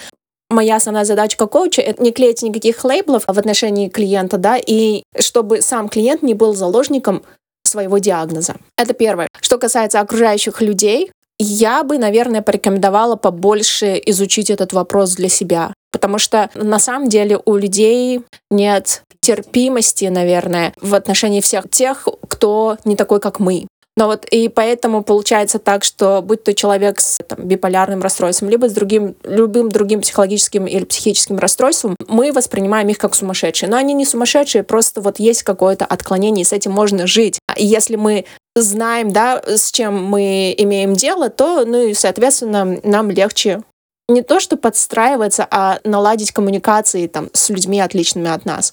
моя 0.51 0.77
основная 0.77 1.05
задача 1.05 1.37
коуча— 1.47 1.83
это 1.83 2.03
не 2.03 2.13
клеить 2.13 2.43
никаких 2.43 2.85
лейблов 2.85 3.25
в 3.27 3.39
отношении 3.39 3.89
клиента, 3.89 4.39
да, 4.39 4.59
и 4.59 5.03
чтобы 5.19 5.61
сам 5.61 5.89
клиент 5.89 6.23
не 6.23 6.35
был 6.35 6.55
заложником 6.55 7.23
своего 7.75 7.99
диагноза. 7.99 8.55
Это 8.79 8.95
первое. 8.95 9.27
Что 9.41 9.59
касается 9.59 9.99
окружающих 10.01 10.61
людей, 10.61 11.11
я 11.41 11.83
бы, 11.83 11.99
наверное, 11.99 12.41
порекомендовала 12.43 13.17
побольше 13.17 14.01
изучить 14.07 14.51
этот 14.51 14.73
вопрос 14.73 15.17
для 15.17 15.29
себя. 15.29 15.73
Потому 15.91 16.19
что 16.19 16.51
на 16.55 16.79
самом 16.79 17.09
деле 17.09 17.41
у 17.45 17.57
людей 17.57 18.21
нет 18.51 19.03
терпимости, 19.21 20.05
наверное, 20.05 20.73
в 20.81 20.95
отношении 20.95 21.41
всех 21.41 21.69
тех, 21.69 22.07
кто 22.29 22.77
не 22.85 22.95
такой, 22.95 23.21
как 23.21 23.41
мы. 23.41 23.67
Но 23.97 24.07
вот 24.07 24.25
и 24.31 24.49
поэтому 24.49 25.05
получается 25.05 25.61
так, 25.61 25.85
что 25.85 26.21
будь 26.21 26.43
то 26.43 26.53
человек 26.53 27.01
с 27.01 27.19
там, 27.29 27.47
биполярным 27.47 28.03
расстройством, 28.03 28.49
либо 28.49 28.69
с 28.69 28.73
другим, 28.73 29.15
любым 29.23 29.69
другим 29.69 30.01
психологическим 30.01 30.67
или 30.67 30.85
психическим 30.85 31.39
расстройством, 31.39 31.95
мы 32.09 32.33
воспринимаем 32.33 32.89
их 32.89 32.99
как 32.99 33.15
сумасшедшие. 33.15 33.71
Но 33.71 33.77
они 33.77 33.95
не 33.95 34.05
сумасшедшие, 34.05 34.65
просто 34.65 35.01
вот 35.01 35.21
есть 35.21 35.45
какое-то 35.45 35.85
отклонение, 35.85 36.43
и 36.43 36.47
с 36.47 36.53
этим 36.53 36.73
можно 36.73 37.07
жить. 37.07 37.39
И 37.57 37.65
если 37.65 37.95
мы 37.95 38.25
знаем, 38.57 39.13
да, 39.13 39.41
с 39.47 39.71
чем 39.71 40.05
мы 40.05 40.55
имеем 40.59 40.95
дело, 40.95 41.31
то, 41.31 41.65
ну 41.65 41.87
и, 41.87 41.95
соответственно, 41.95 42.81
нам 42.83 43.11
легче 43.11 43.63
не 44.09 44.23
то, 44.23 44.41
что 44.41 44.57
подстраиваться, 44.57 45.47
а 45.51 45.79
наладить 45.85 46.33
коммуникации 46.33 47.07
там, 47.07 47.31
с 47.33 47.49
людьми, 47.49 47.81
отличными 47.81 48.29
от 48.29 48.45
нас. 48.45 48.73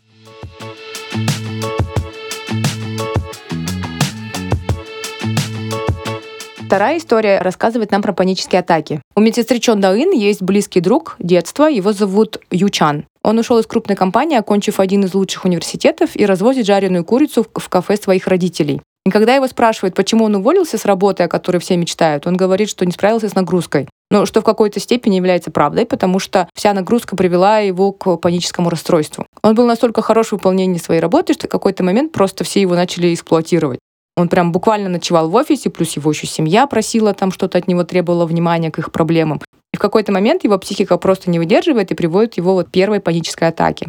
Вторая 6.71 6.99
история 6.99 7.41
рассказывает 7.41 7.91
нам 7.91 8.01
про 8.01 8.13
панические 8.13 8.61
атаки. 8.61 9.01
У 9.17 9.19
медсестры 9.19 9.59
Чон 9.59 9.81
Даын 9.81 10.11
есть 10.13 10.41
близкий 10.41 10.79
друг 10.79 11.17
детства, 11.19 11.65
его 11.65 11.91
зовут 11.91 12.39
Ючан. 12.49 13.03
Он 13.23 13.37
ушел 13.37 13.59
из 13.59 13.67
крупной 13.67 13.97
компании, 13.97 14.37
окончив 14.37 14.79
один 14.79 15.03
из 15.03 15.13
лучших 15.13 15.43
университетов 15.43 16.11
и 16.13 16.25
развозит 16.25 16.65
жареную 16.65 17.03
курицу 17.03 17.45
в 17.53 17.67
кафе 17.67 17.97
своих 17.97 18.25
родителей. 18.27 18.81
И 19.05 19.09
когда 19.09 19.35
его 19.35 19.47
спрашивают, 19.47 19.95
почему 19.95 20.23
он 20.23 20.35
уволился 20.35 20.77
с 20.77 20.85
работы, 20.85 21.23
о 21.23 21.27
которой 21.27 21.57
все 21.57 21.75
мечтают, 21.75 22.25
он 22.25 22.37
говорит, 22.37 22.69
что 22.69 22.85
не 22.85 22.93
справился 22.93 23.27
с 23.27 23.35
нагрузкой. 23.35 23.89
Но 24.09 24.25
что 24.25 24.39
в 24.39 24.45
какой-то 24.45 24.79
степени 24.79 25.17
является 25.17 25.51
правдой, 25.51 25.85
потому 25.85 26.19
что 26.19 26.47
вся 26.55 26.73
нагрузка 26.73 27.17
привела 27.17 27.59
его 27.59 27.91
к 27.91 28.15
паническому 28.15 28.69
расстройству. 28.69 29.25
Он 29.43 29.55
был 29.55 29.65
настолько 29.65 30.01
хорош 30.01 30.29
в 30.29 30.31
выполнении 30.33 30.77
своей 30.77 31.01
работы, 31.01 31.33
что 31.33 31.47
в 31.47 31.49
какой-то 31.49 31.83
момент 31.83 32.13
просто 32.13 32.45
все 32.45 32.61
его 32.61 32.75
начали 32.75 33.13
эксплуатировать. 33.13 33.79
Он 34.17 34.27
прям 34.27 34.51
буквально 34.51 34.89
ночевал 34.89 35.29
в 35.29 35.35
офисе, 35.35 35.69
плюс 35.69 35.95
его 35.95 36.11
еще 36.11 36.27
семья 36.27 36.67
просила 36.67 37.13
там 37.13 37.31
что-то 37.31 37.57
от 37.57 37.67
него, 37.67 37.83
требовала 37.83 38.25
внимания 38.25 38.71
к 38.71 38.79
их 38.79 38.91
проблемам. 38.91 39.41
И 39.73 39.77
в 39.77 39.79
какой-то 39.79 40.11
момент 40.11 40.43
его 40.43 40.57
психика 40.57 40.97
просто 40.97 41.29
не 41.29 41.39
выдерживает 41.39 41.91
и 41.91 41.95
приводит 41.95 42.37
его 42.37 42.53
вот 42.53 42.69
первой 42.71 42.99
панической 42.99 43.47
атаке. 43.47 43.87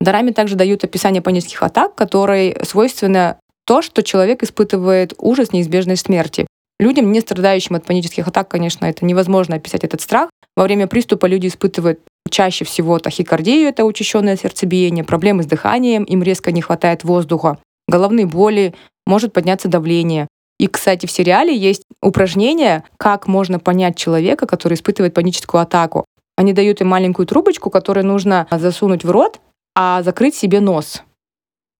Дарами 0.00 0.32
также 0.32 0.56
дают 0.56 0.84
описание 0.84 1.22
панических 1.22 1.62
атак, 1.62 1.94
которые 1.94 2.62
свойственно 2.64 3.38
то, 3.64 3.80
что 3.80 4.02
человек 4.02 4.42
испытывает 4.42 5.14
ужас 5.18 5.52
неизбежной 5.52 5.96
смерти. 5.96 6.46
Людям, 6.80 7.12
не 7.12 7.20
страдающим 7.20 7.76
от 7.76 7.84
панических 7.84 8.26
атак, 8.26 8.48
конечно, 8.48 8.84
это 8.84 9.04
невозможно 9.04 9.56
описать 9.56 9.84
этот 9.84 10.00
страх. 10.00 10.28
Во 10.56 10.64
время 10.64 10.86
приступа 10.88 11.26
люди 11.26 11.46
испытывают 11.46 12.00
чаще 12.28 12.64
всего 12.64 12.98
тахикардию, 12.98 13.68
это 13.68 13.84
учащенное 13.84 14.36
сердцебиение, 14.36 15.04
проблемы 15.04 15.44
с 15.44 15.46
дыханием, 15.46 16.04
им 16.04 16.22
резко 16.22 16.52
не 16.52 16.62
хватает 16.62 17.04
воздуха, 17.04 17.58
головные 17.94 18.26
боли, 18.26 18.74
может 19.06 19.32
подняться 19.32 19.68
давление. 19.68 20.26
И, 20.58 20.66
кстати, 20.66 21.06
в 21.06 21.10
сериале 21.12 21.56
есть 21.56 21.82
упражнение, 22.02 22.82
как 22.96 23.28
можно 23.28 23.58
понять 23.60 23.96
человека, 23.96 24.46
который 24.46 24.74
испытывает 24.74 25.14
паническую 25.14 25.60
атаку. 25.60 26.04
Они 26.36 26.52
дают 26.52 26.80
им 26.80 26.88
маленькую 26.88 27.26
трубочку, 27.26 27.70
которую 27.70 28.06
нужно 28.06 28.48
засунуть 28.50 29.04
в 29.04 29.10
рот, 29.10 29.40
а 29.76 30.02
закрыть 30.02 30.34
себе 30.34 30.60
нос 30.60 31.02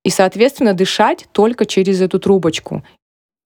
и, 0.05 0.11
соответственно, 0.11 0.75
дышать 0.75 1.27
только 1.33 1.67
через 1.67 2.01
эту 2.01 2.21
трубочку. 2.21 2.85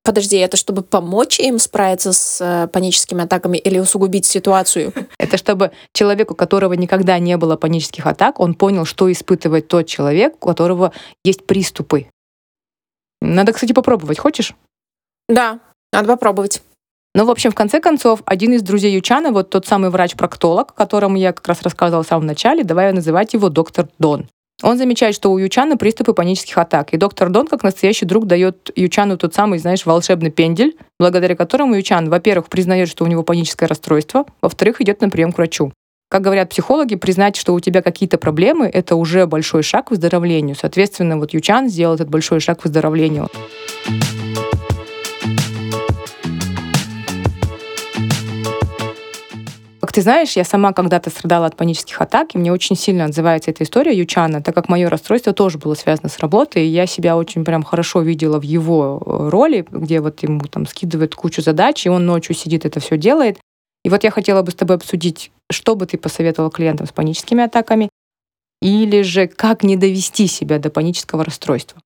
Подожди, 0.05 0.37
это 0.37 0.57
чтобы 0.57 0.83
помочь 0.83 1.39
им 1.39 1.59
справиться 1.59 2.13
с 2.13 2.41
э, 2.41 2.69
паническими 2.69 3.25
атаками 3.25 3.59
или 3.59 3.79
усугубить 3.79 4.25
ситуацию? 4.27 4.93
Это 5.19 5.37
чтобы 5.37 5.71
человеку, 5.93 6.33
у 6.33 6.37
которого 6.37 6.73
никогда 6.73 7.19
не 7.19 7.37
было 7.37 7.57
панических 7.57 8.07
атак, 8.07 8.41
он 8.41 8.55
понял, 8.55 8.87
что 8.87 9.11
испытывает 9.13 9.69
тот 9.69 9.87
человек, 9.87 10.37
у 10.37 10.49
которого 10.49 10.93
есть 11.25 11.47
приступы. 11.47 12.07
Надо, 13.21 13.53
кстати, 13.53 13.73
попробовать. 13.73 14.19
Хочешь? 14.19 14.55
Да, 15.29 15.61
надо 15.93 16.09
попробовать. 16.09 16.63
Ну, 17.15 17.25
в 17.25 17.31
общем, 17.31 17.51
в 17.51 17.55
конце 17.55 17.81
концов, 17.81 18.23
один 18.27 18.53
из 18.53 18.63
друзей 18.63 18.95
Ючана, 18.95 19.33
вот 19.33 19.51
тот 19.51 19.67
самый 19.67 19.91
врач-проктолог, 19.91 20.75
которому 20.75 21.17
я 21.17 21.33
как 21.33 21.49
раз 21.49 21.63
рассказывала 21.63 22.05
в 22.05 22.07
самом 22.07 22.27
начале, 22.27 22.65
давай 22.65 22.93
называть 22.93 23.35
его 23.35 23.49
доктор 23.49 23.89
Дон. 23.99 24.29
Он 24.63 24.77
замечает, 24.77 25.15
что 25.15 25.31
у 25.31 25.39
Ючана 25.39 25.77
приступы 25.77 26.13
панических 26.13 26.59
атак. 26.59 26.93
И 26.93 26.97
доктор 26.97 27.31
Дон, 27.31 27.47
как 27.47 27.63
настоящий 27.63 28.07
друг, 28.07 28.27
дает 28.27 28.71
Ючану 28.75 29.17
тот 29.17 29.33
самый, 29.35 29.59
знаешь, 29.61 29.87
волшебный 29.87 30.31
пендель, 30.31 30.77
благодаря 30.99 31.37
которому 31.37 31.75
Ючан, 31.75 32.11
во-первых, 32.11 32.49
признает, 32.49 32.89
что 32.89 33.05
у 33.05 33.07
него 33.07 33.23
паническое 33.23 33.69
расстройство, 33.69 34.27
во-вторых, 34.43 34.81
идет 34.81 35.01
на 35.01 35.11
прием 35.11 35.33
к 35.33 35.39
врачу. 35.39 35.73
Как 36.11 36.23
говорят 36.23 36.49
психологи, 36.49 36.95
признать, 36.95 37.37
что 37.37 37.53
у 37.53 37.61
тебя 37.61 37.83
какие-то 37.83 38.17
проблемы, 38.17 38.67
это 38.67 38.97
уже 38.97 39.27
большой 39.27 39.63
шаг 39.63 39.89
к 39.89 39.91
выздоровлению. 39.91 40.57
Соответственно, 40.59 41.19
вот 41.19 41.35
Ючан 41.35 41.69
сделал 41.69 41.97
этот 41.97 42.09
большой 42.09 42.41
шаг 42.41 42.61
к 42.61 42.65
выздоровлению. 42.65 43.29
Как 49.81 49.93
ты 49.93 50.01
знаешь, 50.01 50.33
я 50.33 50.45
сама 50.45 50.73
когда-то 50.73 51.11
страдала 51.11 51.45
от 51.45 51.57
панических 51.57 52.01
атак, 52.01 52.35
и 52.35 52.39
мне 52.39 52.55
очень 52.55 52.75
сильно 52.77 53.05
отзывается 53.05 53.51
эта 53.51 53.65
история 53.65 53.95
Ючана, 53.95 54.43
так 54.43 54.55
как 54.55 54.71
мое 54.71 54.89
расстройство 54.89 55.35
тоже 55.35 55.59
было 55.59 55.75
связано 55.75 56.09
с 56.09 56.19
работой, 56.21 56.65
и 56.65 56.71
я 56.71 56.87
себя 56.87 57.19
очень 57.19 57.45
прям 57.45 57.63
хорошо 57.63 58.01
видела 58.01 58.41
в 58.41 58.45
его 58.45 59.03
э, 59.05 59.29
роли, 59.29 59.67
где 59.71 60.01
вот 60.01 60.23
ему 60.23 60.41
там 60.51 60.67
скидывают 60.67 61.15
кучу 61.15 61.43
задач, 61.43 61.85
и 61.85 61.91
он 61.91 62.07
ночью 62.07 62.35
сидит, 62.35 62.65
это 62.65 62.81
все 62.81 62.97
делает. 62.97 63.39
И 63.85 63.91
вот 63.91 64.05
я 64.05 64.11
хотела 64.11 64.41
бы 64.43 64.51
с 64.51 64.55
тобой 64.55 64.77
обсудить, 64.77 65.31
что 65.51 65.75
бы 65.75 65.87
ты 65.87 65.99
посоветовала 65.99 66.51
клиентам 66.51 66.87
с 66.87 66.93
паническими 66.93 67.45
атаками, 67.45 67.89
или 68.61 69.03
же 69.03 69.29
как 69.29 69.63
не 69.63 69.77
довести 69.77 70.27
себя 70.27 70.59
до 70.59 70.71
панического 70.71 71.25
расстройства. 71.25 71.81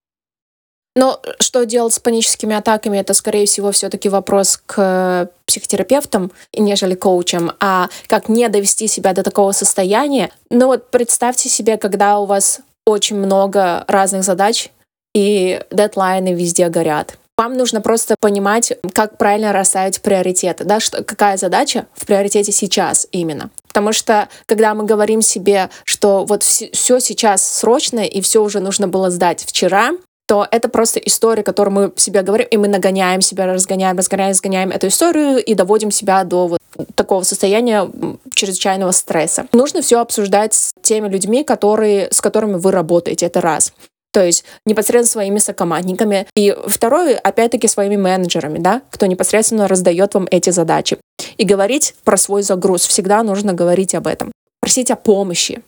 Но 0.95 1.21
что 1.41 1.65
делать 1.65 1.95
с 1.95 1.99
паническими 1.99 2.55
атаками, 2.55 2.99
это, 2.99 3.15
скорее 3.15 3.47
всего, 3.47 3.73
все-таки 3.73 4.11
вопрос 4.11 4.61
к 4.67 5.31
психотерапевтам, 5.47 6.33
нежели 6.55 6.95
коучам. 6.95 7.53
А 7.61 7.89
как 8.09 8.29
не 8.29 8.49
довести 8.49 8.89
себя 8.89 9.15
до 9.15 9.23
такого 9.23 9.53
состояния? 9.53 10.31
Ну 10.51 10.67
вот 10.67 10.91
представьте 10.91 11.49
себе, 11.49 11.79
когда 11.79 12.19
у 12.19 12.27
вас 12.27 12.61
очень 12.85 13.17
много 13.17 13.85
разных 13.89 14.23
задач, 14.23 14.71
и 15.15 15.63
дедлайны 15.71 16.35
везде 16.35 16.69
горят. 16.69 17.19
Вам 17.39 17.57
нужно 17.57 17.81
просто 17.81 18.15
понимать, 18.21 18.73
как 18.93 19.17
правильно 19.17 19.53
расставить 19.53 20.03
приоритеты, 20.03 20.65
да, 20.65 20.81
что, 20.81 21.03
какая 21.03 21.37
задача 21.37 21.87
в 21.95 22.05
приоритете 22.05 22.53
сейчас 22.53 23.07
именно. 23.11 23.51
Потому 23.69 23.93
что, 23.93 24.29
когда 24.47 24.75
мы 24.75 24.85
говорим 24.85 25.23
себе, 25.23 25.71
что 25.85 26.27
вот 26.27 26.43
все, 26.43 27.01
сейчас 27.01 27.47
срочно 27.47 28.01
и 28.01 28.21
все 28.21 28.43
уже 28.43 28.61
нужно 28.61 28.87
было 28.87 29.11
сдать 29.11 29.45
вчера, 29.45 29.93
то 30.27 30.47
это 30.51 30.69
просто 30.69 30.99
история, 31.01 31.43
которую 31.43 31.75
мы 31.75 31.93
себе 31.97 32.23
говорим, 32.23 32.47
и 32.51 32.57
мы 32.59 32.69
нагоняем 32.69 33.23
себя, 33.23 33.47
разгоняем, 33.47 33.97
разгоняем, 33.97 34.31
разгоняем 34.31 34.71
эту 34.71 34.89
историю 34.89 35.43
и 35.43 35.55
доводим 35.55 35.91
себя 35.91 36.25
до 36.25 36.47
вот 36.47 36.61
такого 36.95 37.23
состояния 37.23 37.91
чрезвычайного 38.35 38.93
стресса. 38.93 39.47
Нужно 39.53 39.83
все 39.83 40.01
обсуждать 40.01 40.55
с 40.55 40.73
теми 40.83 41.09
людьми, 41.09 41.45
которые, 41.45 42.09
с 42.11 42.21
которыми 42.21 42.55
вы 42.55 42.73
работаете, 42.73 43.27
это 43.27 43.41
раз. 43.41 43.73
То 44.13 44.25
есть 44.25 44.45
непосредственно 44.67 45.25
своими 45.25 45.39
сокомандниками. 45.39 46.27
И 46.37 46.55
второе, 46.67 47.17
опять-таки, 47.17 47.67
своими 47.67 47.97
менеджерами, 47.97 48.59
да, 48.59 48.83
кто 48.91 49.07
непосредственно 49.07 49.69
раздает 49.69 50.15
вам 50.15 50.29
эти 50.31 50.51
задачи. 50.51 50.99
И 51.39 51.45
говорить 51.45 51.95
про 52.05 52.17
свой 52.17 52.43
загруз. 52.43 52.87
Всегда 52.87 53.23
нужно 53.23 53.55
говорить 53.55 53.95
об 53.95 54.07
этом. 54.07 54.31
Просить 54.61 54.91
о 54.91 54.97
помощи. 54.97 55.63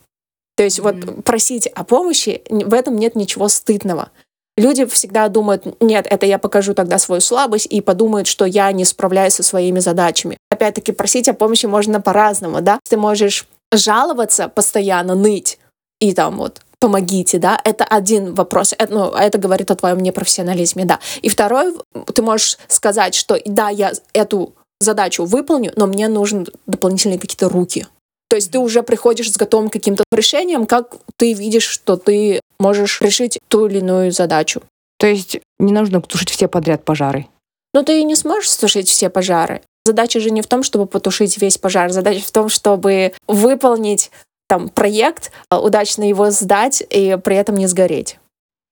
То 0.57 0.63
есть 0.63 0.79
mm-hmm. 0.79 1.15
вот 1.15 1.25
просить 1.25 1.67
о 1.69 1.85
помощи, 1.85 2.43
в 2.49 2.75
этом 2.75 2.97
нет 2.97 3.17
ничего 3.17 3.49
стыдного. 3.49 4.11
Люди 4.57 4.85
всегда 4.85 5.27
думают, 5.29 5.81
нет, 5.83 6.07
это 6.09 6.27
я 6.27 6.39
покажу 6.39 6.75
тогда 6.75 6.99
свою 6.99 7.21
слабость 7.21 7.67
и 7.67 7.81
подумают, 7.81 8.29
что 8.29 8.45
я 8.45 8.71
не 8.71 8.85
справляюсь 8.85 9.35
со 9.35 9.43
своими 9.43 9.81
задачами. 9.81 10.37
Опять-таки, 10.49 10.93
просить 10.93 11.29
о 11.29 11.35
помощи 11.35 11.67
можно 11.67 12.01
по-разному, 12.01 12.61
да. 12.61 12.79
Ты 12.89 12.97
можешь 12.97 13.49
жаловаться 13.73 14.49
постоянно, 14.49 15.17
ныть, 15.17 15.59
и 15.99 16.13
там 16.13 16.37
вот 16.37 16.61
помогите, 16.81 17.39
да, 17.39 17.61
это 17.65 17.85
один 17.85 18.35
вопрос, 18.35 18.75
это, 18.79 18.93
ну, 18.93 19.11
это 19.11 19.39
говорит 19.39 19.71
о 19.71 19.77
твоем 19.77 20.01
непрофессионализме, 20.01 20.85
да. 20.85 21.01
И 21.23 21.29
второй, 21.29 21.75
ты 22.15 22.23
можешь 22.23 22.59
сказать, 22.69 23.15
что 23.15 23.39
да, 23.45 23.69
я 23.69 23.93
эту 24.13 24.55
задачу 24.81 25.25
выполню, 25.25 25.73
но 25.77 25.87
мне 25.87 26.09
нужны 26.09 26.47
дополнительные 26.67 27.19
какие-то 27.19 27.49
руки, 27.49 27.87
то 28.35 28.37
есть 28.37 28.51
ты 28.51 28.59
уже 28.59 28.83
приходишь 28.83 29.31
с 29.31 29.37
готовым 29.37 29.71
каким-то 29.71 30.03
решением, 30.11 30.67
как 30.67 30.97
ты 31.17 31.35
видишь, 31.35 31.69
что 31.69 31.97
ты 31.97 32.41
можешь 32.59 33.01
решить 33.01 33.39
ту 33.47 33.67
или 33.67 33.79
иную 33.79 34.11
задачу. 34.11 34.63
То 34.99 35.07
есть 35.07 35.39
не 35.61 35.73
нужно 35.73 36.01
тушить 36.01 36.31
все 36.31 36.49
подряд 36.49 36.85
пожары. 36.85 37.29
Но 37.73 37.83
ты 37.83 38.01
и 38.01 38.05
не 38.05 38.17
сможешь 38.17 38.55
тушить 38.57 38.89
все 38.89 39.09
пожары. 39.09 39.63
Задача 39.87 40.19
же 40.19 40.31
не 40.31 40.43
в 40.43 40.47
том, 40.47 40.63
чтобы 40.63 40.87
потушить 40.87 41.39
весь 41.39 41.59
пожар. 41.59 41.91
Задача 41.91 42.25
в 42.25 42.33
том, 42.33 42.49
чтобы 42.49 43.13
выполнить 43.29 44.11
там 44.55 44.69
проект, 44.69 45.33
а, 45.51 45.61
удачно 45.61 46.09
его 46.09 46.31
сдать 46.31 46.81
и 46.89 47.19
при 47.25 47.35
этом 47.35 47.57
не 47.57 47.67
сгореть. 47.67 48.21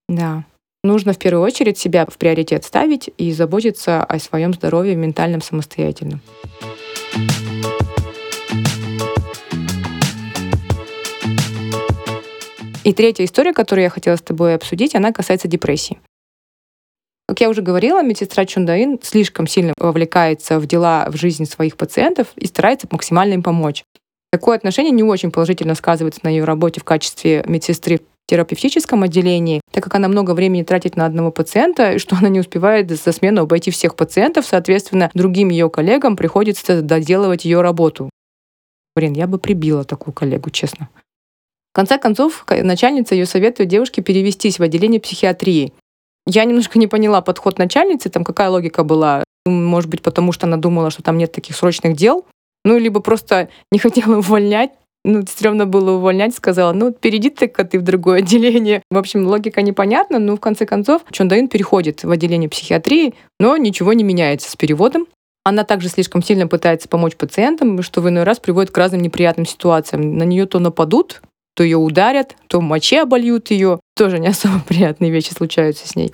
Да. 0.09 0.45
Нужно 0.85 1.13
в 1.13 1.19
первую 1.19 1.43
очередь 1.45 1.77
себя 1.77 2.07
в 2.07 2.19
приоритет 2.19 2.65
ставить 2.65 3.11
и 3.19 3.33
заботиться 3.33 4.05
о 4.05 4.19
своем 4.21 4.55
здоровье 4.55 4.95
ментальном 4.95 5.43
самостоятельно. 5.43 6.21
И 12.85 12.93
третья 12.93 13.25
история, 13.25 13.53
которую 13.53 13.83
я 13.83 13.91
хотела 13.91 14.15
с 14.15 14.23
тобой 14.23 14.55
обсудить, 14.55 14.95
она 14.95 15.13
касается 15.13 15.49
депрессии. 15.49 15.99
Как 17.27 17.41
я 17.41 17.49
уже 17.49 17.63
говорила, 17.63 18.03
медсестра 18.05 18.45
Чундаин 18.45 19.01
слишком 19.03 19.49
сильно 19.49 19.73
вовлекается 19.77 20.61
в 20.61 20.67
дела 20.67 21.07
в 21.09 21.17
жизнь 21.17 21.47
своих 21.47 21.77
пациентов 21.77 22.29
и 22.37 22.47
старается 22.47 22.87
максимально 22.91 23.35
им 23.35 23.43
помочь. 23.43 23.85
Такое 24.33 24.57
отношение 24.57 24.93
не 24.93 25.03
очень 25.03 25.31
положительно 25.31 25.75
сказывается 25.75 26.21
на 26.23 26.29
ее 26.31 26.45
работе 26.45 26.81
в 26.81 26.85
качестве 26.85 27.45
медсестры 27.47 27.99
в 27.99 28.31
терапевтическом 28.31 29.03
отделении, 29.03 29.61
так 29.71 29.85
как 29.85 29.95
она 29.95 30.09
много 30.09 30.31
времени 30.33 30.63
тратит 30.63 30.97
на 30.97 31.05
одного 31.05 31.31
пациента, 31.31 31.93
и 31.93 31.99
что 31.99 32.17
она 32.17 32.31
не 32.31 32.41
успевает 32.41 32.91
за 32.91 33.13
смену 33.13 33.43
обойти 33.43 33.71
всех 33.71 33.95
пациентов, 33.95 34.47
соответственно, 34.47 35.11
другим 35.13 35.51
ее 35.51 35.69
коллегам 35.69 36.17
приходится 36.17 36.81
доделывать 36.81 37.45
ее 37.45 37.61
работу. 37.61 38.09
Блин, 38.97 39.13
я 39.13 39.27
бы 39.27 39.37
прибила 39.39 39.85
такую 39.85 40.15
коллегу, 40.15 40.49
честно. 40.49 40.89
В 41.73 41.75
конце 41.75 41.99
концов, 41.99 42.47
начальница 42.49 43.15
ее 43.15 43.27
советует 43.27 43.69
девушке 43.69 44.01
перевестись 44.01 44.59
в 44.59 44.63
отделение 44.63 45.01
психиатрии. 45.01 45.75
Я 46.27 46.45
немножко 46.47 46.79
не 46.79 46.87
поняла 46.87 47.21
подход 47.21 47.59
начальницы, 47.59 48.09
там 48.09 48.25
какая 48.25 48.49
логика 48.49 48.83
была. 48.83 49.25
Может 49.45 49.91
быть, 49.91 50.01
потому 50.01 50.33
что 50.33 50.47
она 50.47 50.57
думала, 50.57 50.91
что 50.91 51.03
там 51.03 51.19
нет 51.19 51.33
таких 51.33 51.55
срочных 51.55 51.97
дел, 51.97 52.25
ну, 52.65 52.79
либо 52.79 53.01
просто 53.01 53.49
не 53.71 53.79
хотела 53.79 54.17
увольнять, 54.19 54.71
ну, 55.05 55.23
стрёмно 55.23 55.67
было 55.67 55.93
увольнять, 55.93 56.35
сказала, 56.35 56.73
ну, 56.73 56.93
перейди 56.93 57.31
ты-ка 57.31 57.65
ты 57.65 57.79
в 57.79 57.83
другое 57.83 58.19
отделение. 58.19 58.83
В 58.91 58.99
общем, 58.99 59.27
логика 59.27 59.61
непонятна, 59.63 60.19
но 60.19 60.37
в 60.37 60.41
конце 60.41 60.65
концов 60.65 61.03
Чондаин 61.11 61.49
переходит 61.49 62.05
в 62.05 62.11
отделение 62.11 62.49
психиатрии, 62.49 63.15
но 63.41 63.57
ничего 63.57 63.93
не 63.93 64.05
меняется 64.05 64.51
с 64.51 64.57
переводом. 64.57 65.07
Она 65.45 65.65
также 65.65 65.89
слишком 65.89 66.23
сильно 66.23 66.47
пытается 66.47 66.89
помочь 66.89 67.17
пациентам, 67.17 67.83
что 67.83 68.01
в 68.01 68.09
иной 68.09 68.23
раз 68.23 68.39
приводит 68.39 68.71
к 68.71 68.79
разным 68.79 69.03
неприятным 69.03 69.45
ситуациям. 69.45 70.17
На 70.17 70.23
нее 70.23 70.47
то 70.47 70.61
нападут, 70.61 71.21
то 71.57 71.65
ее 71.65 71.79
ударят, 71.79 72.37
то 72.47 72.61
мочи 72.61 72.97
обольют 72.97 73.51
ее. 73.51 73.81
Тоже 73.97 74.21
не 74.21 74.29
особо 74.29 74.61
приятные 74.69 75.11
вещи 75.11 75.33
случаются 75.33 75.89
с 75.89 75.97
ней. 75.97 76.13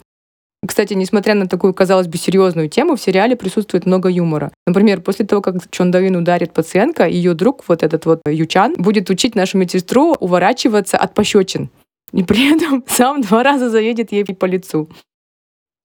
Кстати, 0.68 0.92
несмотря 0.92 1.34
на 1.34 1.48
такую, 1.48 1.72
казалось 1.72 2.08
бы, 2.08 2.18
серьезную 2.18 2.68
тему, 2.68 2.94
в 2.94 3.00
сериале 3.00 3.37
присутствует 3.37 3.87
много 3.87 4.10
юмора. 4.10 4.52
Например, 4.66 5.00
после 5.00 5.25
того, 5.25 5.40
как 5.40 5.70
Чон 5.70 5.90
Давин 5.90 6.14
ударит 6.14 6.52
пациентка, 6.52 7.08
ее 7.08 7.32
друг, 7.32 7.64
вот 7.68 7.82
этот 7.82 8.04
вот 8.04 8.20
Ючан, 8.26 8.75
будет 8.76 9.08
учить 9.08 9.34
нашу 9.34 9.56
медсестру 9.56 10.14
уворачиваться 10.20 10.98
от 10.98 11.14
пощечин. 11.14 11.70
И 12.12 12.22
при 12.22 12.54
этом 12.54 12.84
сам 12.87 13.22
два 13.22 13.42
раза 13.42 13.70
заедет 13.70 14.12
ей 14.12 14.26
по 14.26 14.44
лицу. 14.44 14.90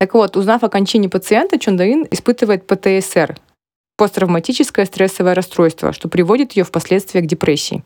Так 0.02 0.16
вот, 0.16 0.36
узнав 0.36 0.64
о 0.64 0.70
кончине 0.70 1.08
пациента, 1.08 1.58
Чон 1.58 1.78
Давин 1.78 2.06
испытывает 2.12 2.68
ПТСР– 2.68 3.38
посттравматическое 3.98 4.86
стрессовое 4.86 5.34
расстройство, 5.34 5.94
что 5.94 6.10
приводит 6.10 6.58
ее 6.58 6.66
впоследствии 6.66 7.22
к 7.22 7.26
депрессии. 7.26 7.86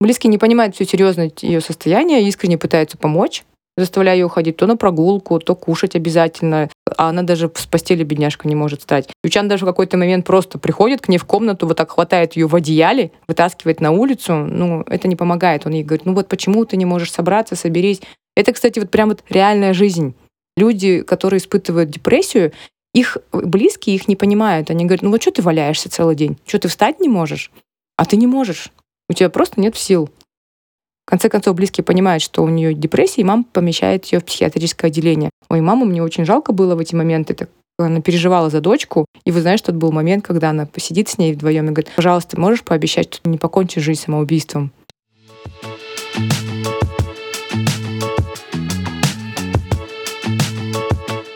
Близкие 0.00 0.30
не 0.30 0.38
понимают 0.38 0.76
всю 0.76 0.84
серьезность 0.84 1.42
ее 1.42 1.60
состояния 1.60 2.24
искренне 2.24 2.56
пытаются 2.56 2.96
помочь, 2.96 3.44
заставляя 3.80 4.16
ее 4.16 4.26
уходить 4.26 4.56
то 4.56 4.66
на 4.66 4.76
прогулку, 4.76 5.38
то 5.38 5.54
кушать 5.54 5.96
обязательно. 5.96 6.68
А 6.96 7.08
она 7.08 7.22
даже 7.22 7.50
с 7.54 7.66
постели 7.66 8.04
бедняжка 8.04 8.46
не 8.46 8.54
может 8.54 8.80
встать. 8.80 9.08
Ючан 9.24 9.48
даже 9.48 9.64
в 9.64 9.68
какой-то 9.68 9.96
момент 9.96 10.26
просто 10.26 10.58
приходит 10.58 11.00
к 11.00 11.08
ней 11.08 11.18
в 11.18 11.24
комнату, 11.24 11.66
вот 11.66 11.76
так 11.76 11.90
хватает 11.90 12.34
ее 12.34 12.46
в 12.46 12.54
одеяле, 12.54 13.10
вытаскивает 13.28 13.80
на 13.80 13.90
улицу. 13.90 14.34
Ну, 14.34 14.82
это 14.86 15.08
не 15.08 15.16
помогает. 15.16 15.66
Он 15.66 15.72
ей 15.72 15.82
говорит, 15.82 16.06
ну 16.06 16.14
вот 16.14 16.28
почему 16.28 16.64
ты 16.64 16.76
не 16.76 16.84
можешь 16.84 17.12
собраться, 17.12 17.56
соберись. 17.56 18.00
Это, 18.36 18.52
кстати, 18.52 18.78
вот 18.78 18.90
прям 18.90 19.08
вот 19.08 19.24
реальная 19.28 19.74
жизнь. 19.74 20.14
Люди, 20.56 21.02
которые 21.02 21.38
испытывают 21.38 21.90
депрессию, 21.90 22.52
их 22.94 23.18
близкие 23.32 23.96
их 23.96 24.08
не 24.08 24.16
понимают. 24.16 24.70
Они 24.70 24.84
говорят, 24.84 25.02
ну 25.02 25.10
вот 25.10 25.22
что 25.22 25.30
ты 25.30 25.42
валяешься 25.42 25.90
целый 25.90 26.16
день? 26.16 26.38
Что 26.46 26.58
ты 26.58 26.68
встать 26.68 27.00
не 27.00 27.08
можешь? 27.08 27.50
А 27.96 28.04
ты 28.04 28.16
не 28.16 28.26
можешь. 28.26 28.70
У 29.08 29.12
тебя 29.12 29.30
просто 29.30 29.60
нет 29.60 29.76
сил. 29.76 30.10
Конце 31.10 31.28
концов, 31.28 31.56
близкие 31.56 31.82
понимают, 31.82 32.22
что 32.22 32.44
у 32.44 32.48
нее 32.48 32.72
депрессия, 32.72 33.22
и 33.22 33.24
мама 33.24 33.44
помещает 33.52 34.04
ее 34.06 34.20
в 34.20 34.24
психиатрическое 34.24 34.92
отделение. 34.92 35.30
Ой, 35.48 35.60
маму 35.60 35.84
мне 35.84 36.04
очень 36.04 36.24
жалко 36.24 36.52
было 36.52 36.76
в 36.76 36.78
эти 36.78 36.94
моменты. 36.94 37.34
Так 37.34 37.50
она 37.78 38.00
переживала 38.00 38.48
за 38.48 38.60
дочку, 38.60 39.06
и 39.24 39.32
вы 39.32 39.40
знаете, 39.40 39.64
тот 39.64 39.74
был 39.74 39.90
момент, 39.90 40.24
когда 40.24 40.50
она 40.50 40.66
посидит 40.66 41.08
с 41.08 41.18
ней 41.18 41.32
вдвоем 41.32 41.64
и 41.64 41.72
говорит, 41.72 41.90
пожалуйста, 41.96 42.38
можешь 42.38 42.62
пообещать, 42.62 43.12
что 43.12 43.22
ты 43.22 43.30
не 43.30 43.38
покончишь 43.38 43.82
жизнь 43.82 44.02
самоубийством? 44.02 44.70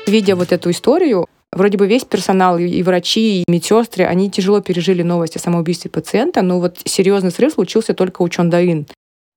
Видя 0.07 0.37
вот 0.37 0.53
эту 0.53 0.71
историю, 0.71 1.27
вроде 1.51 1.79
бы 1.79 1.89
весь 1.89 2.05
персонал, 2.05 2.59
и 2.59 2.81
врачи, 2.85 3.41
и 3.41 3.45
медсестры, 3.49 4.05
они 4.05 4.31
тяжело 4.31 4.61
пережили 4.61 5.03
новость 5.03 5.35
о 5.35 5.41
самоубийстве 5.41 5.91
пациента, 5.91 6.43
но 6.43 6.61
вот 6.61 6.79
серьезный 6.85 7.33
срыв 7.33 7.55
случился 7.55 7.93
только 7.93 8.23
у 8.23 8.29
Чон 8.29 8.51
Даин. 8.51 8.87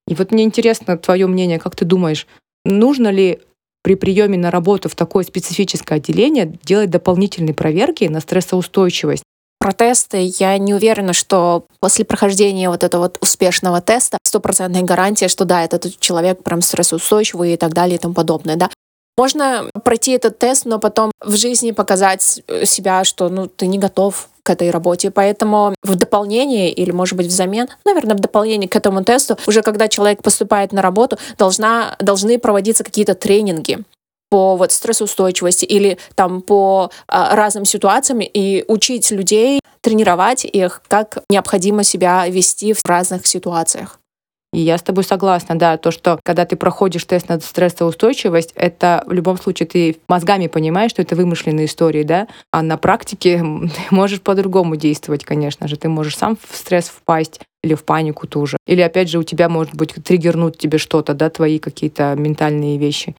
И 0.08 0.16
вот 0.16 0.32
мне 0.32 0.44
интересно 0.44 0.98
твое 0.98 1.28
мнение, 1.28 1.60
как 1.60 1.76
ты 1.76 1.86
думаешь, 1.86 2.28
нужно 2.66 3.10
ли 3.10 3.42
при 3.84 3.96
приеме 3.96 4.38
на 4.38 4.52
работу 4.52 4.90
в 4.90 4.96
такое 4.96 5.24
специфическое 5.24 5.98
отделение 5.98 6.58
делать 6.64 6.90
дополнительные 6.90 7.54
проверки 7.54 8.06
на 8.06 8.20
стрессоустойчивость? 8.20 9.24
Про 9.60 9.74
тесты 9.74 10.32
я 10.40 10.58
не 10.58 10.74
уверена, 10.74 11.14
что 11.14 11.66
после 11.80 12.06
прохождения 12.06 12.70
вот 12.70 12.84
этого 12.84 13.04
вот 13.04 13.18
успешного 13.22 13.82
теста 13.82 14.18
стопроцентная 14.24 14.84
гарантия, 14.84 15.28
что 15.28 15.46
да, 15.46 15.64
этот 15.64 16.00
человек 16.00 16.44
прям 16.44 16.62
стрессоустойчивый 16.62 17.54
и 17.54 17.58
так 17.58 17.74
далее 17.74 17.96
и 17.96 18.00
тому 18.00 18.14
подобное, 18.14 18.56
да. 18.56 18.70
Можно 19.18 19.70
пройти 19.84 20.12
этот 20.12 20.38
тест, 20.38 20.66
но 20.66 20.78
потом 20.78 21.12
в 21.20 21.36
жизни 21.36 21.72
показать 21.72 22.22
себя, 22.66 23.04
что 23.04 23.30
ну, 23.30 23.48
ты 23.48 23.66
не 23.66 23.80
готов 23.80 24.30
к 24.48 24.50
этой 24.50 24.72
работе. 24.72 25.12
Поэтому 25.12 25.76
в 25.84 25.96
дополнение 25.96 26.72
или, 26.72 26.92
может 26.92 27.18
быть, 27.18 27.28
взамен, 27.28 27.68
наверное, 27.84 28.16
в 28.16 28.20
дополнение 28.20 28.70
к 28.70 28.76
этому 28.78 29.04
тесту, 29.04 29.38
уже 29.46 29.62
когда 29.62 29.90
человек 29.90 30.24
поступает 30.24 30.72
на 30.72 30.82
работу, 30.82 31.18
должна, 31.38 31.98
должны 32.00 32.40
проводиться 32.40 32.86
какие-то 32.86 33.14
тренинги 33.14 33.80
по 34.30 34.56
вот 34.56 34.72
стрессоустойчивости 34.72 35.66
или 35.66 35.98
там 36.16 36.42
по 36.42 36.92
а, 37.08 37.36
разным 37.36 37.66
ситуациям 37.66 38.22
и 38.22 38.64
учить 38.70 39.12
людей, 39.12 39.60
тренировать 39.82 40.46
их, 40.46 40.82
как 40.88 41.24
необходимо 41.30 41.84
себя 41.84 42.26
вести 42.28 42.72
в 42.72 42.86
разных 42.86 43.28
ситуациях. 43.28 44.00
И 44.54 44.60
я 44.62 44.78
с 44.78 44.82
тобой 44.82 45.04
согласна, 45.04 45.58
да, 45.60 45.78
то, 45.78 45.92
что 45.92 46.20
когда 46.24 46.46
ты 46.46 46.56
проходишь 46.56 47.04
тест 47.04 47.28
на 47.28 47.40
стрессоустойчивость, 47.40 48.54
это 48.56 49.04
в 49.06 49.12
любом 49.12 49.38
случае 49.38 49.68
ты 49.68 49.98
мозгами 50.08 50.48
понимаешь, 50.48 50.92
что 50.92 51.02
это 51.02 51.16
вымышленные 51.16 51.66
истории, 51.66 52.04
да, 52.04 52.28
а 52.52 52.62
на 52.62 52.78
практике 52.78 53.44
можешь 53.92 54.22
по-другому 54.22 54.78
действовать, 54.78 55.26
конечно 55.26 55.68
же. 55.68 55.76
Ты 55.76 55.90
можешь 55.90 56.18
сам 56.18 56.38
в 56.38 56.56
стресс 56.56 56.88
впасть 56.88 57.42
или 57.62 57.74
в 57.74 57.84
панику 57.84 58.26
тоже. 58.26 58.58
Или, 58.66 58.82
опять 58.82 59.10
же, 59.10 59.20
у 59.20 59.24
тебя 59.24 59.50
может 59.50 59.76
быть 59.76 59.94
триггернуть 59.96 60.58
тебе 60.58 60.78
что-то, 60.78 61.14
да, 61.14 61.30
твои 61.30 61.60
какие-то 61.60 62.16
ментальные 62.16 62.78
вещи. 62.78 63.16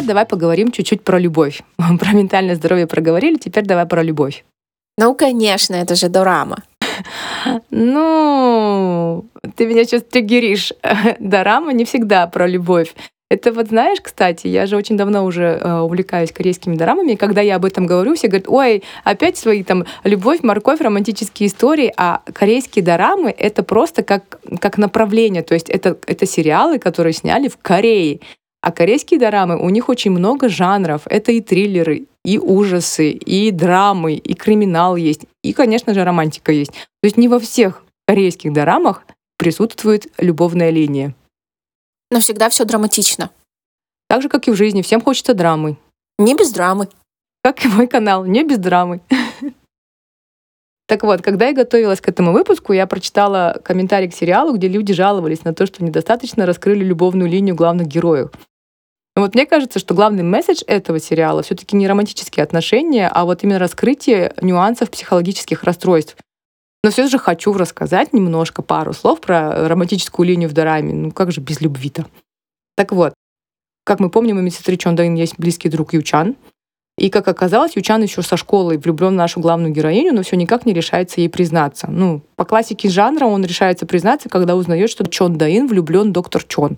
Теперь 0.00 0.08
давай 0.08 0.24
поговорим 0.24 0.72
чуть-чуть 0.72 1.02
про 1.02 1.18
любовь. 1.18 1.62
Про 1.98 2.12
ментальное 2.12 2.54
здоровье 2.54 2.86
проговорили, 2.86 3.36
теперь 3.36 3.64
давай 3.64 3.86
про 3.86 4.02
любовь. 4.02 4.44
Ну, 4.98 5.14
конечно, 5.14 5.74
это 5.74 5.94
же 5.94 6.08
дорама. 6.08 6.56
Ну, 7.70 9.24
ты 9.56 9.66
меня 9.66 9.84
сейчас 9.84 10.02
триггеришь. 10.02 10.72
Дорама 11.18 11.72
не 11.72 11.84
всегда 11.84 12.26
про 12.26 12.46
любовь. 12.46 12.94
Это 13.30 13.52
вот 13.52 13.68
знаешь, 13.68 14.00
кстати, 14.02 14.48
я 14.48 14.66
же 14.66 14.76
очень 14.76 14.96
давно 14.96 15.24
уже 15.24 15.44
э, 15.44 15.80
увлекаюсь 15.80 16.32
корейскими 16.32 16.76
дорамами, 16.76 17.12
и 17.12 17.16
когда 17.16 17.40
я 17.40 17.56
об 17.56 17.64
этом 17.64 17.86
говорю, 17.86 18.14
все 18.14 18.26
говорят, 18.26 18.48
ой, 18.48 18.82
опять 19.04 19.36
свои 19.36 19.62
там 19.62 19.84
любовь, 20.04 20.42
морковь, 20.42 20.80
романтические 20.80 21.48
истории, 21.48 21.92
а 21.96 22.22
корейские 22.32 22.84
дорамы— 22.84 23.34
это 23.38 23.62
просто 23.62 24.02
как, 24.02 24.40
как 24.60 24.78
направление, 24.78 25.42
то 25.42 25.54
есть 25.54 25.70
это, 25.70 25.96
это 26.06 26.26
сериалы, 26.26 26.78
которые 26.78 27.12
сняли 27.12 27.48
в 27.48 27.56
Корее. 27.56 28.18
А 28.62 28.72
корейские 28.72 29.18
дорамы, 29.18 29.56
у 29.56 29.70
них 29.70 29.88
очень 29.88 30.10
много 30.10 30.48
жанров. 30.48 31.02
Это 31.06 31.32
и 31.32 31.40
триллеры, 31.40 32.06
и 32.24 32.38
ужасы, 32.38 33.10
и 33.10 33.50
драмы, 33.50 34.14
и 34.14 34.34
криминал 34.34 34.96
есть, 34.96 35.22
и, 35.42 35.52
конечно 35.52 35.94
же, 35.94 36.04
романтика 36.04 36.52
есть. 36.52 36.72
То 36.72 37.04
есть 37.04 37.16
не 37.16 37.28
во 37.28 37.38
всех 37.38 37.82
корейских 38.06 38.52
дорамах 38.52 39.04
присутствует 39.38 40.12
любовная 40.18 40.70
линия. 40.70 41.14
Но 42.10 42.20
всегда 42.20 42.50
все 42.50 42.64
драматично. 42.64 43.30
Так 44.08 44.22
же, 44.22 44.28
как 44.28 44.48
и 44.48 44.50
в 44.50 44.56
жизни, 44.56 44.82
всем 44.82 45.00
хочется 45.00 45.32
драмы. 45.32 45.78
Не 46.18 46.34
без 46.34 46.52
драмы. 46.52 46.88
Как 47.42 47.64
и 47.64 47.68
мой 47.68 47.86
канал, 47.86 48.26
не 48.26 48.44
без 48.44 48.58
драмы. 48.58 49.00
Так 50.86 51.04
вот, 51.04 51.22
когда 51.22 51.46
я 51.46 51.54
готовилась 51.54 52.00
к 52.00 52.08
этому 52.08 52.32
выпуску, 52.32 52.72
я 52.72 52.84
прочитала 52.88 53.60
комментарий 53.62 54.10
к 54.10 54.12
сериалу, 54.12 54.56
где 54.56 54.66
люди 54.66 54.92
жаловались 54.92 55.44
на 55.44 55.54
то, 55.54 55.64
что 55.64 55.84
недостаточно 55.84 56.46
раскрыли 56.46 56.82
любовную 56.82 57.30
линию 57.30 57.54
главных 57.54 57.86
героев. 57.86 58.32
Вот 59.16 59.34
мне 59.34 59.44
кажется, 59.44 59.78
что 59.78 59.94
главный 59.94 60.22
месседж 60.22 60.62
этого 60.66 61.00
сериала 61.00 61.42
все-таки 61.42 61.76
не 61.76 61.88
романтические 61.88 62.44
отношения, 62.44 63.08
а 63.08 63.24
вот 63.24 63.42
именно 63.42 63.58
раскрытие 63.58 64.32
нюансов 64.40 64.90
психологических 64.90 65.64
расстройств. 65.64 66.16
Но 66.82 66.90
все 66.90 67.08
же 67.08 67.18
хочу 67.18 67.52
рассказать 67.52 68.12
немножко 68.12 68.62
пару 68.62 68.92
слов 68.92 69.20
про 69.20 69.68
романтическую 69.68 70.26
линию 70.26 70.48
в 70.48 70.52
драме. 70.52 70.94
Ну 70.94 71.10
как 71.10 71.32
же 71.32 71.40
без 71.40 71.60
любви-то? 71.60 72.06
Так 72.76 72.92
вот, 72.92 73.12
как 73.84 74.00
мы 74.00 74.08
помним, 74.08 74.38
у 74.38 74.40
медсестры 74.40 74.76
Чон 74.76 74.96
Даин 74.96 75.14
есть 75.14 75.34
близкий 75.36 75.68
друг 75.68 75.92
Ючан. 75.92 76.36
И, 76.96 77.08
как 77.08 77.28
оказалось, 77.28 77.76
Ючан 77.76 78.02
еще 78.02 78.22
со 78.22 78.36
школы 78.36 78.78
влюблен 78.78 79.10
в 79.10 79.16
нашу 79.16 79.40
главную 79.40 79.72
героиню, 79.72 80.14
но 80.14 80.22
все 80.22 80.36
никак 80.36 80.66
не 80.66 80.74
решается 80.74 81.20
ей 81.20 81.28
признаться. 81.28 81.90
Ну, 81.90 82.22
по 82.36 82.44
классике 82.44 82.90
жанра 82.90 83.24
он 83.24 83.44
решается 83.44 83.86
признаться, 83.86 84.28
когда 84.28 84.54
узнает, 84.54 84.90
что 84.90 85.06
Чон 85.06 85.38
Даин 85.38 85.66
влюблен 85.66 86.12
доктор 86.12 86.44
Чон. 86.44 86.76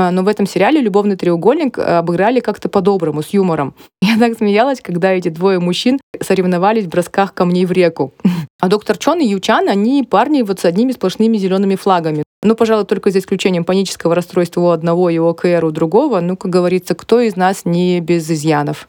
А, 0.00 0.10
но 0.10 0.22
в 0.22 0.28
этом 0.28 0.46
сериале 0.46 0.80
любовный 0.80 1.16
треугольник 1.16 1.78
обыграли 1.78 2.40
как-то 2.40 2.70
по-доброму, 2.70 3.22
с 3.22 3.28
юмором. 3.28 3.74
Я 4.02 4.18
так 4.18 4.38
смеялась, 4.38 4.80
когда 4.80 5.12
эти 5.12 5.28
двое 5.28 5.58
мужчин 5.58 6.00
соревновались 6.22 6.86
в 6.86 6.88
бросках 6.88 7.34
камней 7.34 7.66
в 7.66 7.72
реку. 7.72 8.12
А 8.62 8.68
доктор 8.68 8.98
Чон 8.98 9.20
и 9.20 9.26
Ючан, 9.26 9.70
они 9.70 10.02
парни 10.02 10.42
вот 10.42 10.60
с 10.60 10.66
одними 10.66 10.92
сплошными 10.92 11.38
зелеными 11.38 11.76
флагами. 11.76 12.22
Ну, 12.42 12.54
пожалуй, 12.54 12.84
только 12.84 13.10
за 13.10 13.18
исключением 13.18 13.64
панического 13.64 14.14
расстройства 14.14 14.60
у 14.60 14.68
одного 14.68 15.08
и 15.08 15.18
ОКР 15.18 15.64
у 15.64 15.70
другого. 15.70 16.20
Ну, 16.20 16.36
как 16.36 16.50
говорится, 16.50 16.94
кто 16.94 17.20
из 17.20 17.36
нас 17.36 17.64
не 17.64 18.00
без 18.00 18.30
изъянов? 18.30 18.86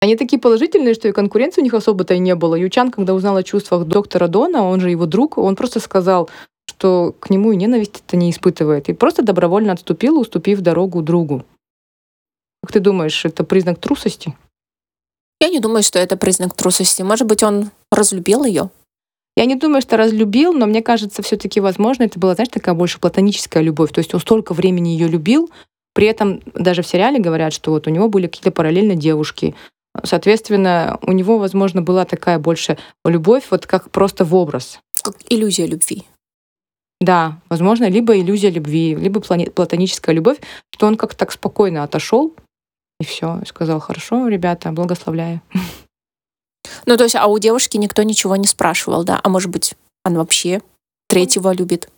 Они 0.00 0.16
такие 0.16 0.40
положительные, 0.40 0.94
что 0.94 1.08
и 1.08 1.12
конкуренции 1.12 1.60
у 1.60 1.64
них 1.64 1.74
особо-то 1.74 2.14
и 2.14 2.18
не 2.18 2.34
было. 2.34 2.54
Ючан, 2.54 2.90
когда 2.90 3.12
узнал 3.12 3.36
о 3.36 3.42
чувствах 3.42 3.84
доктора 3.84 4.28
Дона, 4.28 4.62
он 4.62 4.80
же 4.80 4.90
его 4.90 5.04
друг, 5.04 5.36
он 5.36 5.56
просто 5.56 5.78
сказал, 5.80 6.30
что 6.66 7.14
к 7.18 7.30
нему 7.30 7.52
и 7.52 7.56
ненависть 7.56 8.02
это 8.06 8.16
не 8.16 8.30
испытывает. 8.30 8.88
И 8.88 8.92
просто 8.92 9.22
добровольно 9.22 9.72
отступил, 9.72 10.18
уступив 10.18 10.60
дорогу 10.60 11.02
другу. 11.02 11.44
Как 12.62 12.72
ты 12.72 12.80
думаешь, 12.80 13.24
это 13.24 13.44
признак 13.44 13.78
трусости? 13.78 14.36
Я 15.40 15.48
не 15.48 15.60
думаю, 15.60 15.82
что 15.82 15.98
это 15.98 16.16
признак 16.16 16.54
трусости. 16.54 17.02
Может 17.02 17.26
быть, 17.26 17.42
он 17.42 17.70
разлюбил 17.90 18.44
ее? 18.44 18.70
Я 19.36 19.46
не 19.46 19.56
думаю, 19.56 19.82
что 19.82 19.96
разлюбил, 19.96 20.52
но 20.52 20.66
мне 20.66 20.80
кажется, 20.80 21.22
все-таки 21.22 21.60
возможно, 21.60 22.04
это 22.04 22.18
была, 22.18 22.34
знаешь, 22.34 22.50
такая 22.50 22.74
больше 22.74 23.00
платоническая 23.00 23.62
любовь. 23.62 23.92
То 23.92 23.98
есть 23.98 24.14
он 24.14 24.20
столько 24.20 24.54
времени 24.54 24.90
ее 24.90 25.08
любил, 25.08 25.50
при 25.92 26.06
этом 26.06 26.40
даже 26.54 26.82
в 26.82 26.86
сериале 26.86 27.18
говорят, 27.18 27.52
что 27.52 27.72
вот 27.72 27.86
у 27.86 27.90
него 27.90 28.08
были 28.08 28.26
какие-то 28.26 28.52
параллельно 28.52 28.94
девушки. 28.94 29.54
Соответственно, 30.02 30.98
у 31.02 31.12
него, 31.12 31.38
возможно, 31.38 31.82
была 31.82 32.04
такая 32.04 32.38
больше 32.38 32.78
любовь, 33.04 33.44
вот 33.50 33.66
как 33.66 33.90
просто 33.90 34.24
в 34.24 34.34
образ. 34.34 34.80
Как 35.02 35.16
иллюзия 35.28 35.66
любви. 35.66 36.04
Да, 37.04 37.38
возможно, 37.50 37.86
либо 37.90 38.18
иллюзия 38.18 38.48
любви, 38.48 38.94
либо 38.94 39.20
платоническая 39.20 40.14
любовь, 40.14 40.38
что 40.70 40.86
он 40.86 40.96
как-то 40.96 41.18
так 41.18 41.32
спокойно 41.32 41.82
отошел 41.82 42.32
и 42.98 43.04
все, 43.04 43.42
сказал, 43.46 43.78
хорошо, 43.78 44.26
ребята, 44.28 44.72
благословляю. 44.72 45.42
Ну, 46.86 46.96
то 46.96 47.04
есть, 47.04 47.14
а 47.14 47.26
у 47.26 47.38
девушки 47.38 47.76
никто 47.76 48.02
ничего 48.02 48.36
не 48.36 48.46
спрашивал, 48.46 49.04
да? 49.04 49.20
А 49.22 49.28
может 49.28 49.50
быть, 49.50 49.74
она 50.02 50.20
вообще 50.20 50.62
третьего 51.06 51.52
любит? 51.52 51.90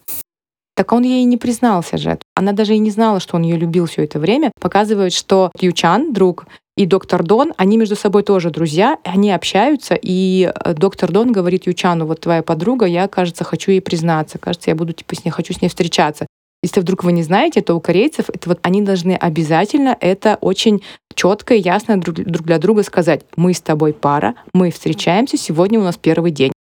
Так 0.74 0.92
он 0.92 1.04
ей 1.04 1.22
не 1.22 1.36
признался 1.36 1.98
же. 1.98 2.18
Она 2.34 2.50
даже 2.50 2.74
и 2.74 2.78
не 2.78 2.90
знала, 2.90 3.20
что 3.20 3.36
он 3.36 3.42
ее 3.42 3.56
любил 3.56 3.86
все 3.86 4.02
это 4.02 4.18
время. 4.18 4.50
Показывает, 4.60 5.12
что 5.12 5.52
Ючан, 5.60 6.12
друг, 6.12 6.46
и 6.76 6.84
доктор 6.84 7.22
Дон, 7.22 7.54
они 7.56 7.78
между 7.78 7.96
собой 7.96 8.22
тоже 8.22 8.50
друзья, 8.50 8.98
они 9.02 9.32
общаются, 9.32 9.98
и 10.00 10.52
э, 10.54 10.74
доктор 10.74 11.10
Дон 11.10 11.32
говорит 11.32 11.66
Ючану, 11.66 12.06
вот 12.06 12.20
твоя 12.20 12.42
подруга, 12.42 12.84
я, 12.86 13.08
кажется, 13.08 13.44
хочу 13.44 13.70
ей 13.70 13.80
признаться, 13.80 14.38
кажется, 14.38 14.70
я 14.70 14.76
буду 14.76 14.92
типа 14.92 15.16
с 15.16 15.24
ней, 15.24 15.30
хочу 15.30 15.54
с 15.54 15.62
ней 15.62 15.68
встречаться. 15.68 16.26
Если 16.62 16.80
вдруг 16.80 17.04
вы 17.04 17.12
не 17.12 17.22
знаете, 17.22 17.62
то 17.62 17.74
у 17.74 17.80
корейцев 17.80 18.28
это 18.28 18.48
вот 18.48 18.58
они 18.62 18.82
должны 18.82 19.12
обязательно 19.12 19.96
это 20.00 20.36
очень 20.40 20.82
четко 21.14 21.54
и 21.54 21.60
ясно 21.60 22.00
друг, 22.00 22.16
для 22.16 22.58
друга 22.58 22.82
сказать. 22.82 23.22
Мы 23.36 23.54
с 23.54 23.60
тобой 23.60 23.92
пара, 23.92 24.34
мы 24.52 24.70
встречаемся, 24.70 25.36
сегодня 25.36 25.78
у 25.78 25.82
нас 25.82 25.96
первый 25.96 26.30
день. 26.30 26.52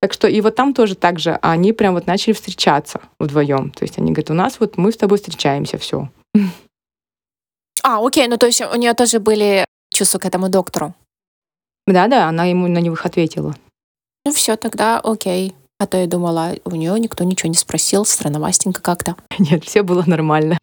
Так 0.00 0.12
что 0.12 0.28
и 0.28 0.40
вот 0.40 0.54
там 0.54 0.74
тоже 0.74 0.94
так 0.94 1.18
же 1.18 1.38
они 1.42 1.72
прям 1.72 1.94
вот 1.94 2.06
начали 2.06 2.34
встречаться 2.34 3.00
вдвоем. 3.18 3.70
То 3.70 3.84
есть 3.84 3.98
они 3.98 4.12
говорят, 4.12 4.30
у 4.30 4.34
нас 4.34 4.60
вот 4.60 4.76
мы 4.76 4.92
с 4.92 4.96
тобой 4.96 5.18
встречаемся, 5.18 5.78
все. 5.78 6.10
А, 7.82 8.04
окей, 8.04 8.26
ну 8.28 8.36
то 8.36 8.46
есть 8.46 8.60
у 8.60 8.76
нее 8.76 8.94
тоже 8.94 9.20
были 9.20 9.64
чувства 9.90 10.18
к 10.18 10.26
этому 10.26 10.48
доктору. 10.48 10.94
Да-да, 11.86 12.28
она 12.28 12.44
ему 12.44 12.66
на 12.66 12.78
них 12.78 13.06
ответила. 13.06 13.54
Ну 14.24 14.32
все, 14.32 14.56
тогда 14.56 14.98
окей. 14.98 15.54
А 15.78 15.86
то 15.86 15.98
я 15.98 16.06
думала, 16.06 16.54
у 16.64 16.70
нее 16.70 16.98
никто 16.98 17.22
ничего 17.22 17.48
не 17.50 17.56
спросил, 17.56 18.04
странновастенько 18.04 18.80
как-то. 18.80 19.14
Нет, 19.38 19.64
все 19.64 19.82
было 19.82 20.02
нормально. 20.06 20.58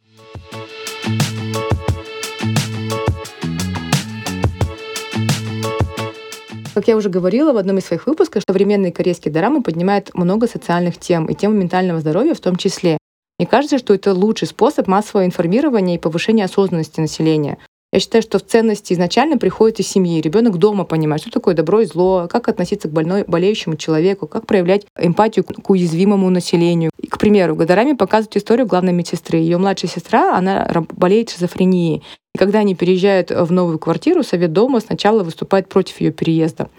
Как 6.74 6.88
я 6.88 6.98
уже 6.98 7.10
говорила 7.10 7.54
в 7.54 7.58
одном 7.58 7.78
из 7.78 7.86
своих 7.86 8.08
выпусков, 8.08 8.42
современные 8.48 8.92
корейские 8.92 9.32
дорамы 9.32 9.62
поднимают 9.62 10.14
много 10.16 10.48
социальных 10.48 10.98
тем 10.98 11.28
и 11.28 11.36
тему 11.36 11.54
ментального 11.54 12.00
здоровья 12.00 12.34
в 12.34 12.40
том 12.40 12.56
числе. 12.56 12.98
Мне 13.44 13.50
кажется, 13.50 13.78
что 13.78 13.94
это 13.94 14.14
лучший 14.14 14.48
способ 14.48 14.88
массового 14.88 15.26
информирования 15.26 15.96
и 15.96 16.00
повышения 16.00 16.46
осознанности 16.46 17.02
населения. 17.02 17.58
Я 17.92 18.00
считаю, 18.00 18.22
что 18.22 18.40
в 18.40 18.46
ценности 18.46 18.94
изначально 18.94 19.38
приходит 19.38 19.82
из 19.82 19.88
семьи. 19.90 20.22
Ребенок 20.22 20.58
дома 20.60 20.86
понимает, 20.86 21.24
что 21.24 21.30
такое 21.30 21.54
добро 21.54 21.82
и 21.82 21.86
зло, 21.86 22.30
как 22.32 22.48
относиться 22.48 22.88
к 22.88 22.94
больной, 22.94 23.26
болеющему 23.28 23.76
человеку, 23.76 24.28
как 24.28 24.48
проявлять 24.48 24.86
эмпатию 24.98 25.44
к 25.44 25.70
уязвимому 25.70 26.30
населению. 26.30 26.90
И, 26.98 27.08
к 27.08 27.18
примеру, 27.18 27.58
Гадарами 27.58 27.92
показывают 27.92 28.38
историю 28.38 28.66
главной 28.66 28.94
медсестры. 28.94 29.40
Ее 29.40 29.58
младшая 29.58 29.92
сестра, 29.92 30.38
она 30.38 30.66
болеет 30.94 31.30
шизофренией. 31.30 32.02
И 32.34 32.38
когда 32.38 32.60
они 32.60 32.76
переезжают 32.76 33.30
в 33.30 33.52
новую 33.52 33.78
квартиру, 33.78 34.24
совет 34.24 34.54
дома 34.54 34.80
сначала 34.80 35.22
выступает 35.22 35.68
против 35.68 36.00
ее 36.00 36.14
переезда. 36.14 36.70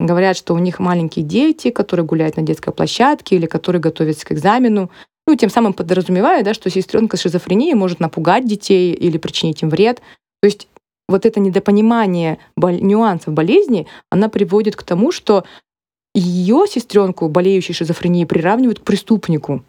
Говорят, 0.00 0.38
что 0.38 0.54
у 0.54 0.58
них 0.58 0.78
маленькие 0.78 1.24
дети, 1.24 1.68
которые 1.70 2.06
гуляют 2.06 2.38
на 2.38 2.42
детской 2.42 2.72
площадке 2.72 3.36
или 3.36 3.44
которые 3.44 3.82
готовятся 3.82 4.24
к 4.24 4.32
экзамену. 4.32 4.90
Ну, 5.26 5.36
тем 5.36 5.50
самым 5.50 5.72
подразумевая, 5.72 6.42
да, 6.42 6.52
что 6.52 6.70
сестренка 6.70 7.16
с 7.16 7.20
шизофренией 7.20 7.74
может 7.74 8.00
напугать 8.00 8.46
детей 8.46 8.92
или 8.92 9.16
причинить 9.16 9.62
им 9.62 9.70
вред. 9.70 10.00
То 10.42 10.46
есть 10.46 10.68
вот 11.08 11.24
это 11.26 11.40
недопонимание 11.40 12.38
боль... 12.56 12.80
нюансов 12.80 13.32
болезни, 13.32 13.86
она 14.10 14.28
приводит 14.28 14.76
к 14.76 14.82
тому, 14.82 15.12
что 15.12 15.44
ее 16.14 16.66
сестренку, 16.68 17.28
болеющую 17.28 17.74
шизофренией, 17.74 18.26
приравнивают 18.26 18.80
к 18.80 18.84
преступнику. 18.84 19.64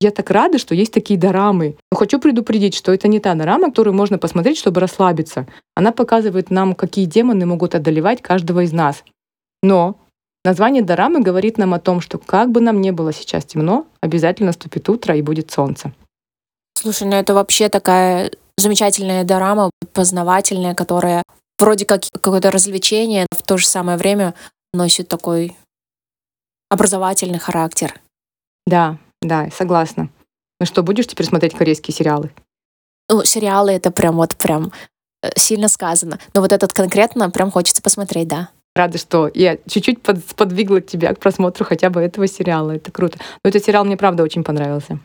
Я 0.00 0.10
так 0.10 0.30
рада, 0.30 0.58
что 0.58 0.74
есть 0.74 0.92
такие 0.92 1.18
дорамы. 1.18 1.76
Но 1.92 1.96
хочу 1.96 2.18
предупредить, 2.18 2.74
что 2.74 2.92
это 2.92 3.06
не 3.06 3.20
та 3.20 3.34
дорама, 3.34 3.68
которую 3.68 3.94
можно 3.94 4.18
посмотреть, 4.18 4.58
чтобы 4.58 4.80
расслабиться. 4.80 5.46
Она 5.76 5.92
показывает 5.92 6.50
нам, 6.50 6.74
какие 6.74 7.04
демоны 7.04 7.46
могут 7.46 7.76
одолевать 7.76 8.20
каждого 8.20 8.64
из 8.64 8.72
нас. 8.72 9.04
Но 9.62 10.00
Название 10.44 10.82
Дорамы 10.82 11.20
говорит 11.20 11.56
нам 11.56 11.72
о 11.72 11.78
том, 11.78 12.00
что 12.00 12.18
как 12.18 12.50
бы 12.50 12.60
нам 12.60 12.80
не 12.80 12.90
было 12.90 13.12
сейчас 13.12 13.44
темно, 13.44 13.86
обязательно 14.00 14.48
наступит 14.48 14.88
утро 14.88 15.16
и 15.16 15.22
будет 15.22 15.52
солнце. 15.52 15.92
Слушай, 16.74 17.06
ну 17.06 17.14
это 17.14 17.32
вообще 17.32 17.68
такая 17.68 18.32
замечательная 18.56 19.22
дорама, 19.22 19.70
познавательная, 19.92 20.74
которая 20.74 21.22
вроде 21.58 21.84
как 21.84 22.02
какое-то 22.12 22.50
развлечение, 22.50 23.26
в 23.32 23.42
то 23.42 23.56
же 23.56 23.66
самое 23.66 23.96
время 23.96 24.34
носит 24.72 25.08
такой 25.08 25.56
образовательный 26.68 27.38
характер. 27.38 28.00
Да, 28.66 28.98
да, 29.20 29.48
согласна. 29.56 30.08
Ну 30.58 30.66
что, 30.66 30.82
будешь 30.82 31.06
теперь 31.06 31.26
смотреть 31.26 31.54
корейские 31.54 31.94
сериалы? 31.94 32.32
Ну, 33.08 33.24
сериалы 33.24 33.72
это 33.72 33.90
прям 33.90 34.16
вот 34.16 34.36
прям 34.36 34.72
э, 35.22 35.30
сильно 35.36 35.68
сказано. 35.68 36.18
Но 36.34 36.40
вот 36.40 36.52
этот 36.52 36.72
конкретно 36.72 37.30
прям 37.30 37.50
хочется 37.50 37.82
посмотреть, 37.82 38.28
да. 38.28 38.50
Рада, 38.74 38.96
что 38.96 39.30
я 39.34 39.58
чуть-чуть 39.68 40.02
под, 40.02 40.24
подвигла 40.34 40.80
тебя 40.80 41.14
к 41.14 41.18
просмотру 41.18 41.64
хотя 41.64 41.90
бы 41.90 42.00
этого 42.00 42.26
сериала. 42.26 42.72
Это 42.72 42.90
круто. 42.90 43.18
Но 43.44 43.50
этот 43.50 43.64
сериал 43.64 43.84
мне, 43.84 43.96
правда, 43.96 44.22
очень 44.22 44.44
понравился. 44.44 44.98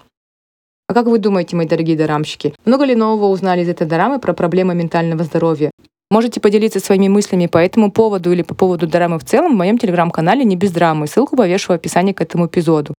А 0.87 0.93
как 0.93 1.07
вы 1.07 1.19
думаете, 1.19 1.57
мои 1.57 1.67
дорогие 1.67 1.97
дорамщики, 1.97 2.53
много 2.63 2.85
ли 2.85 2.95
нового 2.95 3.27
узнали 3.27 3.61
из 3.61 3.69
этой 3.69 3.85
дорамы 3.85 4.19
про 4.19 4.33
проблемы 4.33 4.73
ментального 4.73 5.25
здоровья? 5.25 5.69
Можете 6.09 6.39
поделиться 6.39 6.79
своими 6.79 7.09
мыслями 7.09 7.47
по 7.47 7.57
этому 7.57 7.91
поводу 7.91 8.31
или 8.31 8.41
по 8.41 8.55
поводу 8.55 8.87
дорамы 8.87 9.19
в 9.19 9.25
целом 9.25 9.53
в 9.53 9.57
моем 9.57 9.77
телеграм-канале 9.77 10.45
«Не 10.45 10.55
без 10.55 10.71
драмы». 10.71 11.07
Ссылку 11.07 11.35
повешу 11.35 11.73
в 11.73 11.75
описании 11.75 12.13
к 12.13 12.21
этому 12.21 12.47
эпизоду. 12.47 12.93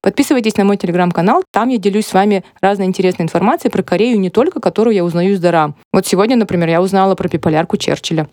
Подписывайтесь 0.00 0.56
на 0.56 0.64
мой 0.64 0.78
телеграм-канал, 0.78 1.42
там 1.52 1.68
я 1.68 1.76
делюсь 1.76 2.06
с 2.06 2.14
вами 2.14 2.44
разной 2.62 2.86
интересной 2.86 3.24
информацией 3.24 3.70
про 3.70 3.82
Корею, 3.82 4.18
не 4.18 4.30
только 4.30 4.60
которую 4.60 4.94
я 4.94 5.04
узнаю 5.04 5.32
из 5.32 5.40
дорам. 5.40 5.74
Вот 5.92 6.06
сегодня, 6.06 6.36
например, 6.36 6.70
я 6.70 6.80
узнала 6.80 7.14
про 7.14 7.28
биполярку 7.28 7.76
Черчилля. 7.76 8.28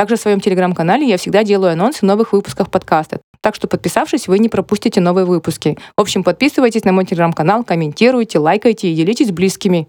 Также 0.00 0.16
в 0.16 0.18
своем 0.18 0.40
телеграм-канале 0.40 1.06
я 1.06 1.18
всегда 1.18 1.44
делаю 1.44 1.74
анонсы 1.74 2.06
новых 2.06 2.32
выпусков 2.32 2.70
подкаста. 2.70 3.20
Так 3.42 3.54
что, 3.54 3.68
подписавшись, 3.68 4.28
вы 4.28 4.38
не 4.38 4.48
пропустите 4.48 4.98
новые 4.98 5.26
выпуски. 5.26 5.76
В 5.94 6.00
общем, 6.00 6.24
подписывайтесь 6.24 6.84
на 6.84 6.92
мой 6.92 7.04
телеграм-канал, 7.04 7.64
комментируйте, 7.64 8.38
лайкайте 8.38 8.88
и 8.88 8.94
делитесь 8.94 9.28
с 9.28 9.30
близкими. 9.30 9.88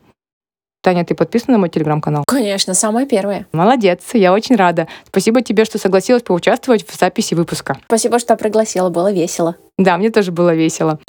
Таня, 0.84 1.06
ты 1.06 1.16
подписана 1.16 1.54
на 1.54 1.60
мой 1.60 1.70
телеграм-канал? 1.70 2.26
Конечно, 2.28 2.74
самая 2.74 3.06
первая. 3.06 3.48
Молодец, 3.54 4.02
я 4.12 4.34
очень 4.34 4.58
рада. 4.58 4.90
Спасибо 5.08 5.42
тебе, 5.44 5.64
что 5.64 5.78
согласилась 5.78 6.24
поучаствовать 6.24 6.86
в 6.86 6.94
записи 6.94 7.34
выпуска. 7.34 7.78
Спасибо, 7.86 8.20
что 8.20 8.36
пригласила, 8.36 8.90
было 8.90 9.14
весело. 9.14 9.56
Да, 9.78 9.98
мне 9.98 10.10
тоже 10.10 10.34
было 10.34 10.54
весело. 10.54 11.00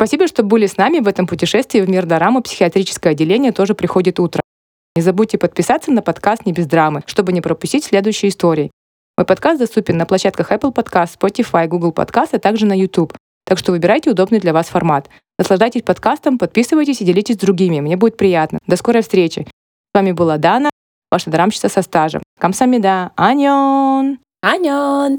Спасибо, 0.00 0.26
что 0.28 0.42
были 0.42 0.64
с 0.64 0.78
нами 0.78 1.00
в 1.00 1.08
этом 1.08 1.26
путешествии 1.26 1.78
в 1.82 1.90
мир 1.90 2.06
дорамы. 2.06 2.40
Психиатрическое 2.40 3.12
отделение 3.12 3.52
тоже 3.52 3.74
приходит 3.74 4.18
утро. 4.18 4.40
Не 4.96 5.02
забудьте 5.02 5.36
подписаться 5.36 5.92
на 5.92 6.00
подкаст 6.00 6.46
«Не 6.46 6.54
без 6.54 6.66
драмы», 6.66 7.02
чтобы 7.04 7.34
не 7.34 7.42
пропустить 7.42 7.84
следующие 7.84 8.30
истории. 8.30 8.70
Мой 9.18 9.26
подкаст 9.26 9.58
доступен 9.58 9.98
на 9.98 10.06
площадках 10.06 10.52
Apple 10.52 10.72
Podcast, 10.72 11.18
Spotify, 11.20 11.66
Google 11.66 11.92
Podcast, 11.92 12.30
а 12.32 12.38
также 12.38 12.64
на 12.64 12.72
YouTube. 12.72 13.12
Так 13.44 13.58
что 13.58 13.72
выбирайте 13.72 14.08
удобный 14.08 14.40
для 14.40 14.54
вас 14.54 14.68
формат. 14.68 15.10
Наслаждайтесь 15.38 15.82
подкастом, 15.82 16.38
подписывайтесь 16.38 17.02
и 17.02 17.04
делитесь 17.04 17.34
с 17.34 17.38
другими. 17.38 17.80
Мне 17.80 17.98
будет 17.98 18.16
приятно. 18.16 18.58
До 18.66 18.76
скорой 18.76 19.02
встречи. 19.02 19.40
С 19.42 19.94
вами 19.94 20.12
была 20.12 20.38
Дана, 20.38 20.70
ваша 21.10 21.28
драмщица 21.28 21.68
со 21.68 21.82
стажем. 21.82 22.22
Камсамида. 22.38 23.10
Аньон! 23.16 24.18
Аньон! 24.40 25.18